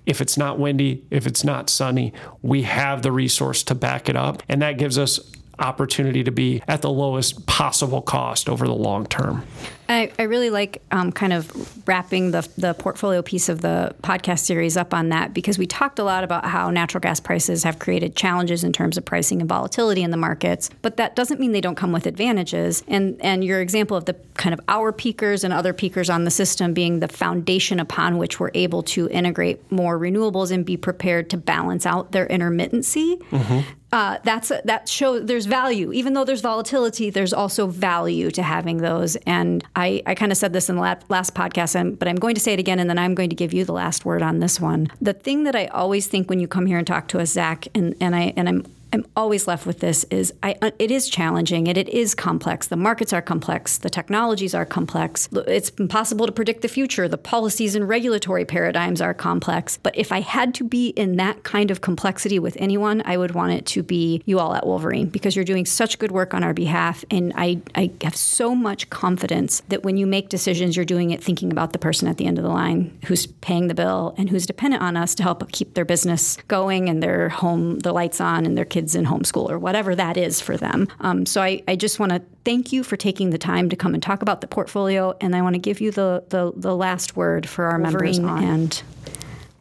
If 0.06 0.20
it's 0.20 0.36
not 0.36 0.58
windy, 0.58 1.04
if 1.10 1.26
it's 1.26 1.44
not 1.44 1.70
sunny, 1.70 2.12
we 2.42 2.62
have 2.62 3.02
the 3.02 3.12
resource 3.12 3.62
to 3.64 3.74
back 3.74 4.08
it 4.08 4.16
up. 4.16 4.42
And 4.48 4.62
that 4.62 4.78
gives 4.78 4.98
us 4.98 5.20
opportunity 5.58 6.24
to 6.24 6.30
be 6.30 6.62
at 6.66 6.82
the 6.82 6.90
lowest 6.90 7.46
possible 7.46 8.02
cost 8.02 8.48
over 8.48 8.66
the 8.66 8.74
long 8.74 9.06
term. 9.06 9.44
I, 9.88 10.12
I 10.18 10.22
really 10.22 10.50
like 10.50 10.82
um, 10.90 11.12
kind 11.12 11.32
of 11.32 11.86
wrapping 11.86 12.30
the, 12.30 12.48
the 12.56 12.74
portfolio 12.74 13.22
piece 13.22 13.48
of 13.48 13.60
the 13.60 13.94
podcast 14.02 14.40
series 14.40 14.76
up 14.76 14.94
on 14.94 15.10
that 15.10 15.34
because 15.34 15.58
we 15.58 15.66
talked 15.66 15.98
a 15.98 16.04
lot 16.04 16.24
about 16.24 16.44
how 16.44 16.70
natural 16.70 17.00
gas 17.00 17.20
prices 17.20 17.64
have 17.64 17.78
created 17.78 18.16
challenges 18.16 18.64
in 18.64 18.72
terms 18.72 18.96
of 18.96 19.04
pricing 19.04 19.40
and 19.40 19.48
volatility 19.48 20.02
in 20.02 20.10
the 20.10 20.16
markets, 20.16 20.70
but 20.82 20.96
that 20.96 21.16
doesn't 21.16 21.40
mean 21.40 21.52
they 21.52 21.60
don't 21.60 21.74
come 21.74 21.92
with 21.92 22.06
advantages. 22.06 22.82
And 22.88 23.20
and 23.20 23.44
your 23.44 23.60
example 23.60 23.96
of 23.96 24.04
the 24.04 24.14
kind 24.34 24.54
of 24.54 24.60
our 24.68 24.92
peakers 24.92 25.44
and 25.44 25.52
other 25.52 25.72
peakers 25.72 26.08
on 26.08 26.24
the 26.24 26.30
system 26.30 26.72
being 26.72 27.00
the 27.00 27.08
foundation 27.08 27.80
upon 27.80 28.18
which 28.18 28.40
we're 28.40 28.50
able 28.54 28.82
to 28.82 29.08
integrate 29.10 29.70
more 29.70 29.98
renewables 29.98 30.50
and 30.50 30.64
be 30.64 30.76
prepared 30.76 31.28
to 31.30 31.36
balance 31.36 31.86
out 31.86 32.12
their 32.12 32.26
intermittency. 32.28 33.18
Mm-hmm. 33.30 33.60
Uh, 33.92 34.16
that's 34.24 34.50
that 34.64 34.88
shows 34.88 35.26
there's 35.26 35.44
value 35.44 35.92
even 35.92 36.14
though 36.14 36.24
there's 36.24 36.40
volatility 36.40 37.10
there's 37.10 37.34
also 37.34 37.66
value 37.66 38.30
to 38.30 38.42
having 38.42 38.78
those 38.78 39.16
and 39.26 39.62
I, 39.74 40.02
I 40.06 40.14
kind 40.14 40.30
of 40.30 40.38
said 40.38 40.52
this 40.52 40.68
in 40.68 40.76
the 40.76 40.82
last 40.82 41.34
podcast, 41.34 41.98
but 41.98 42.06
I'm 42.06 42.16
going 42.16 42.34
to 42.34 42.40
say 42.40 42.52
it 42.52 42.60
again, 42.60 42.78
and 42.78 42.90
then 42.90 42.98
I'm 42.98 43.14
going 43.14 43.30
to 43.30 43.36
give 43.36 43.52
you 43.54 43.64
the 43.64 43.72
last 43.72 44.04
word 44.04 44.22
on 44.22 44.40
this 44.40 44.60
one. 44.60 44.88
The 45.00 45.14
thing 45.14 45.44
that 45.44 45.56
I 45.56 45.66
always 45.66 46.06
think 46.06 46.28
when 46.28 46.40
you 46.40 46.48
come 46.48 46.66
here 46.66 46.78
and 46.78 46.86
talk 46.86 47.08
to 47.08 47.20
us, 47.20 47.30
Zach, 47.30 47.66
and, 47.74 47.94
and 48.00 48.14
I 48.14 48.34
and 48.36 48.48
I'm 48.48 48.66
I'm 48.92 49.06
always 49.16 49.46
left 49.46 49.64
with 49.64 49.78
this 49.78 50.04
is 50.10 50.34
I, 50.42 50.54
uh, 50.60 50.70
it 50.78 50.90
is 50.90 51.08
challenging 51.08 51.66
and 51.66 51.78
it 51.78 51.88
is 51.88 52.14
complex. 52.14 52.68
The 52.68 52.76
markets 52.76 53.12
are 53.14 53.22
complex. 53.22 53.78
The 53.78 53.88
technologies 53.88 54.54
are 54.54 54.66
complex. 54.66 55.30
It's 55.32 55.70
impossible 55.70 56.26
to 56.26 56.32
predict 56.32 56.60
the 56.60 56.68
future. 56.68 57.08
The 57.08 57.16
policies 57.16 57.74
and 57.74 57.88
regulatory 57.88 58.44
paradigms 58.44 59.00
are 59.00 59.14
complex. 59.14 59.78
But 59.82 59.96
if 59.96 60.12
I 60.12 60.20
had 60.20 60.52
to 60.54 60.64
be 60.64 60.88
in 60.88 61.16
that 61.16 61.42
kind 61.42 61.70
of 61.70 61.80
complexity 61.80 62.38
with 62.38 62.54
anyone, 62.60 63.02
I 63.06 63.16
would 63.16 63.32
want 63.32 63.52
it 63.52 63.64
to 63.66 63.82
be 63.82 64.22
you 64.26 64.38
all 64.38 64.54
at 64.54 64.66
Wolverine 64.66 65.08
because 65.08 65.36
you're 65.36 65.44
doing 65.44 65.64
such 65.64 65.98
good 65.98 66.12
work 66.12 66.34
on 66.34 66.44
our 66.44 66.52
behalf. 66.52 67.02
And 67.10 67.32
I, 67.34 67.62
I 67.74 67.92
have 68.02 68.14
so 68.16 68.54
much 68.54 68.90
confidence 68.90 69.62
that 69.68 69.84
when 69.84 69.96
you 69.96 70.06
make 70.06 70.28
decisions, 70.28 70.76
you're 70.76 70.84
doing 70.84 71.12
it 71.12 71.24
thinking 71.24 71.50
about 71.50 71.72
the 71.72 71.78
person 71.78 72.08
at 72.08 72.18
the 72.18 72.26
end 72.26 72.36
of 72.36 72.44
the 72.44 72.50
line 72.50 72.98
who's 73.06 73.26
paying 73.26 73.68
the 73.68 73.74
bill 73.74 74.14
and 74.18 74.28
who's 74.28 74.44
dependent 74.44 74.82
on 74.82 74.98
us 74.98 75.14
to 75.14 75.22
help 75.22 75.50
keep 75.52 75.72
their 75.72 75.86
business 75.86 76.36
going 76.48 76.90
and 76.90 77.02
their 77.02 77.30
home, 77.30 77.78
the 77.78 77.92
lights 77.92 78.20
on 78.20 78.44
and 78.44 78.58
their 78.58 78.66
kids 78.66 78.81
kids 78.82 78.96
in 78.96 79.06
homeschool 79.06 79.48
or 79.48 79.58
whatever 79.58 79.94
that 79.94 80.16
is 80.16 80.40
for 80.40 80.56
them. 80.56 80.88
Um, 81.00 81.24
so 81.24 81.40
I, 81.40 81.62
I 81.68 81.76
just 81.76 82.00
want 82.00 82.10
to 82.10 82.20
thank 82.44 82.72
you 82.72 82.82
for 82.82 82.96
taking 82.96 83.30
the 83.30 83.38
time 83.38 83.68
to 83.68 83.76
come 83.76 83.94
and 83.94 84.02
talk 84.02 84.22
about 84.22 84.40
the 84.40 84.48
portfolio, 84.48 85.16
and 85.20 85.36
I 85.36 85.42
want 85.42 85.54
to 85.54 85.60
give 85.60 85.80
you 85.80 85.92
the, 85.92 86.24
the, 86.30 86.52
the 86.56 86.74
last 86.74 87.16
word 87.16 87.48
for 87.48 87.66
our 87.66 87.78
members 87.78 88.18
on. 88.18 88.42
and 88.42 88.82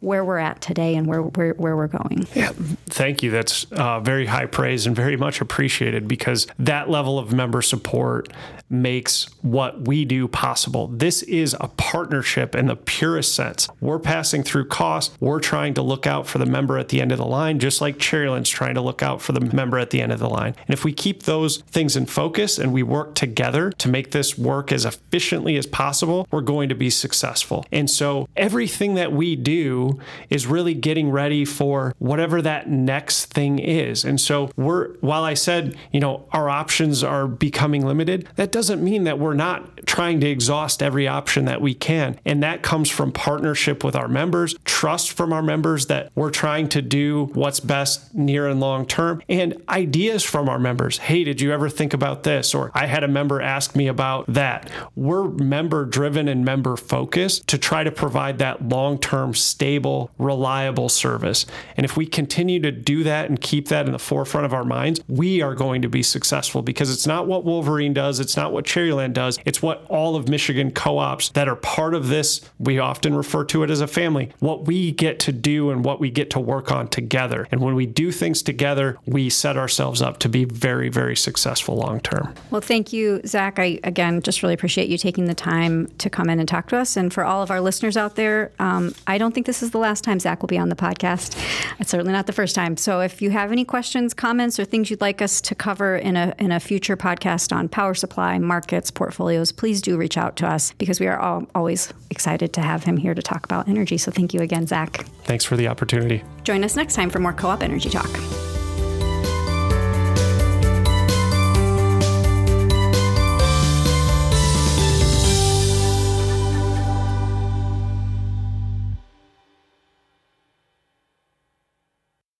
where 0.02 0.24
we're 0.24 0.38
at 0.38 0.60
today 0.60 0.96
and 0.96 1.06
where, 1.06 1.22
where, 1.22 1.54
where 1.54 1.76
we're 1.76 1.86
going. 1.86 2.26
Yeah, 2.34 2.52
thank 2.86 3.22
you. 3.22 3.30
That's 3.30 3.64
uh, 3.72 4.00
very 4.00 4.26
high 4.26 4.46
praise 4.46 4.86
and 4.86 4.96
very 4.96 5.16
much 5.16 5.40
appreciated 5.40 6.08
because 6.08 6.46
that 6.58 6.90
level 6.90 7.18
of 7.18 7.32
member 7.32 7.62
support 7.62 8.28
makes 8.68 9.28
what 9.42 9.82
we 9.82 10.04
do 10.04 10.26
possible. 10.26 10.88
This 10.88 11.22
is 11.22 11.54
a 11.60 11.68
partnership 11.68 12.54
in 12.54 12.66
the 12.66 12.74
purest 12.74 13.34
sense. 13.34 13.68
We're 13.80 13.98
passing 13.98 14.42
through 14.42 14.68
costs. 14.68 15.14
We're 15.20 15.40
trying 15.40 15.74
to 15.74 15.82
look 15.82 16.06
out 16.06 16.26
for 16.26 16.38
the 16.38 16.46
member 16.46 16.78
at 16.78 16.88
the 16.88 17.00
end 17.00 17.12
of 17.12 17.18
the 17.18 17.26
line, 17.26 17.58
just 17.58 17.80
like 17.80 17.98
Cherryland's 17.98 18.48
trying 18.48 18.74
to 18.74 18.80
look 18.80 19.02
out 19.02 19.20
for 19.20 19.32
the 19.32 19.40
member 19.40 19.78
at 19.78 19.90
the 19.90 20.00
end 20.00 20.10
of 20.10 20.18
the 20.18 20.28
line. 20.28 20.54
And 20.66 20.70
if 20.70 20.84
we 20.84 20.92
keep 20.92 21.24
those 21.24 21.58
things 21.58 21.96
in 21.96 22.06
focus 22.06 22.58
and 22.58 22.72
we 22.72 22.82
work 22.82 23.14
together 23.14 23.70
to 23.72 23.88
make 23.88 24.10
this 24.10 24.38
work 24.38 24.72
as 24.72 24.86
efficiently 24.86 25.56
as 25.56 25.66
possible, 25.66 26.26
we're 26.30 26.40
going 26.40 26.70
to 26.70 26.74
be 26.74 26.88
successful. 26.88 27.66
And 27.70 27.90
so 27.90 28.26
everything 28.36 28.94
that 28.94 29.12
we 29.12 29.36
do 29.36 29.91
is 30.30 30.46
really 30.46 30.74
getting 30.74 31.10
ready 31.10 31.44
for 31.44 31.94
whatever 31.98 32.42
that 32.42 32.68
next 32.68 33.26
thing 33.26 33.58
is. 33.58 34.04
And 34.04 34.20
so 34.20 34.50
we're, 34.56 34.94
while 34.98 35.24
I 35.24 35.34
said, 35.34 35.76
you 35.92 36.00
know, 36.00 36.26
our 36.32 36.48
options 36.48 37.02
are 37.02 37.26
becoming 37.26 37.86
limited, 37.86 38.28
that 38.36 38.52
doesn't 38.52 38.82
mean 38.82 39.04
that 39.04 39.18
we're 39.18 39.34
not 39.34 39.86
trying 39.86 40.20
to 40.20 40.26
exhaust 40.28 40.82
every 40.82 41.06
option 41.08 41.44
that 41.46 41.60
we 41.60 41.74
can. 41.74 42.18
And 42.24 42.42
that 42.42 42.62
comes 42.62 42.90
from 42.90 43.12
partnership 43.12 43.84
with 43.84 43.96
our 43.96 44.08
members, 44.08 44.54
trust 44.64 45.12
from 45.12 45.32
our 45.32 45.42
members 45.42 45.86
that 45.86 46.10
we're 46.14 46.30
trying 46.30 46.68
to 46.70 46.82
do 46.82 47.30
what's 47.34 47.60
best 47.60 48.14
near 48.14 48.48
and 48.48 48.60
long 48.60 48.86
term, 48.86 49.22
and 49.28 49.60
ideas 49.68 50.22
from 50.22 50.48
our 50.48 50.58
members. 50.58 50.98
Hey, 50.98 51.24
did 51.24 51.40
you 51.40 51.52
ever 51.52 51.68
think 51.68 51.94
about 51.94 52.22
this? 52.22 52.54
Or 52.54 52.70
I 52.74 52.86
had 52.86 53.04
a 53.04 53.08
member 53.08 53.40
ask 53.40 53.74
me 53.76 53.86
about 53.86 54.26
that. 54.32 54.70
We're 54.94 55.28
member 55.28 55.84
driven 55.84 56.28
and 56.28 56.44
member 56.44 56.76
focused 56.76 57.46
to 57.48 57.58
try 57.58 57.84
to 57.84 57.90
provide 57.90 58.38
that 58.38 58.68
long 58.68 58.98
term, 58.98 59.34
stable, 59.34 59.81
reliable 60.18 60.88
service. 60.88 61.46
And 61.76 61.84
if 61.84 61.96
we 61.96 62.06
continue 62.06 62.60
to 62.60 62.72
do 62.72 63.04
that 63.04 63.28
and 63.28 63.40
keep 63.40 63.68
that 63.68 63.86
in 63.86 63.92
the 63.92 63.98
forefront 63.98 64.46
of 64.46 64.54
our 64.54 64.64
minds, 64.64 65.00
we 65.08 65.42
are 65.42 65.54
going 65.54 65.82
to 65.82 65.88
be 65.88 66.02
successful 66.02 66.62
because 66.62 66.90
it's 66.90 67.06
not 67.06 67.26
what 67.26 67.44
Wolverine 67.44 67.92
does, 67.92 68.20
it's 68.20 68.36
not 68.36 68.52
what 68.52 68.64
Cherryland 68.64 69.12
does. 69.12 69.38
It's 69.44 69.62
what 69.62 69.84
all 69.88 70.16
of 70.16 70.28
Michigan 70.28 70.70
co 70.70 70.98
ops 70.98 71.30
that 71.30 71.48
are 71.48 71.56
part 71.56 71.94
of 71.94 72.08
this, 72.08 72.40
we 72.58 72.78
often 72.78 73.14
refer 73.14 73.44
to 73.46 73.62
it 73.62 73.70
as 73.70 73.80
a 73.80 73.86
family, 73.86 74.30
what 74.38 74.66
we 74.66 74.92
get 74.92 75.18
to 75.20 75.32
do 75.32 75.70
and 75.70 75.84
what 75.84 76.00
we 76.00 76.10
get 76.10 76.30
to 76.30 76.40
work 76.40 76.70
on 76.70 76.88
together. 76.88 77.48
And 77.50 77.60
when 77.60 77.74
we 77.74 77.86
do 77.86 78.12
things 78.12 78.42
together, 78.42 78.98
we 79.06 79.30
set 79.30 79.56
ourselves 79.56 80.02
up 80.02 80.18
to 80.18 80.28
be 80.28 80.44
very, 80.44 80.88
very 80.88 81.16
successful 81.16 81.76
long 81.76 82.00
term. 82.00 82.34
Well, 82.50 82.60
thank 82.60 82.92
you, 82.92 83.20
Zach. 83.26 83.58
I, 83.58 83.80
again, 83.84 84.22
just 84.22 84.42
really 84.42 84.54
appreciate 84.54 84.88
you 84.88 84.98
taking 84.98 85.26
the 85.26 85.34
time 85.34 85.88
to 85.98 86.10
come 86.10 86.28
in 86.30 86.38
and 86.38 86.48
talk 86.48 86.68
to 86.68 86.76
us. 86.76 86.96
And 86.96 87.12
for 87.12 87.24
all 87.24 87.42
of 87.42 87.50
our 87.50 87.60
listeners 87.60 87.96
out 87.96 88.16
there, 88.16 88.52
um, 88.58 88.94
I 89.06 89.18
don't 89.18 89.32
think 89.32 89.46
this 89.46 89.62
is 89.62 89.71
the 89.72 89.78
last 89.78 90.04
time 90.04 90.20
Zach 90.20 90.42
will 90.42 90.48
be 90.48 90.58
on 90.58 90.68
the 90.68 90.76
podcast. 90.76 91.36
It's 91.78 91.90
certainly 91.90 92.12
not 92.12 92.26
the 92.26 92.32
first 92.32 92.54
time. 92.54 92.76
So 92.76 93.00
if 93.00 93.20
you 93.20 93.30
have 93.30 93.52
any 93.52 93.64
questions, 93.64 94.14
comments, 94.14 94.58
or 94.58 94.64
things 94.64 94.90
you'd 94.90 95.00
like 95.00 95.20
us 95.20 95.40
to 95.42 95.54
cover 95.54 95.96
in 95.96 96.16
a, 96.16 96.34
in 96.38 96.52
a 96.52 96.60
future 96.60 96.96
podcast 96.96 97.54
on 97.54 97.68
power 97.68 97.94
supply, 97.94 98.38
markets, 98.38 98.90
portfolios, 98.90 99.52
please 99.52 99.82
do 99.82 99.96
reach 99.96 100.16
out 100.16 100.36
to 100.36 100.46
us 100.46 100.72
because 100.72 101.00
we 101.00 101.06
are 101.06 101.18
all, 101.18 101.46
always 101.54 101.92
excited 102.10 102.52
to 102.52 102.60
have 102.60 102.84
him 102.84 102.96
here 102.96 103.14
to 103.14 103.22
talk 103.22 103.44
about 103.44 103.68
energy. 103.68 103.98
So 103.98 104.10
thank 104.10 104.32
you 104.34 104.40
again, 104.40 104.66
Zach. 104.66 105.04
Thanks 105.24 105.44
for 105.44 105.56
the 105.56 105.68
opportunity. 105.68 106.22
Join 106.44 106.64
us 106.64 106.76
next 106.76 106.94
time 106.94 107.10
for 107.10 107.18
more 107.18 107.32
Co 107.32 107.48
op 107.48 107.62
Energy 107.62 107.90
Talk. 107.90 108.51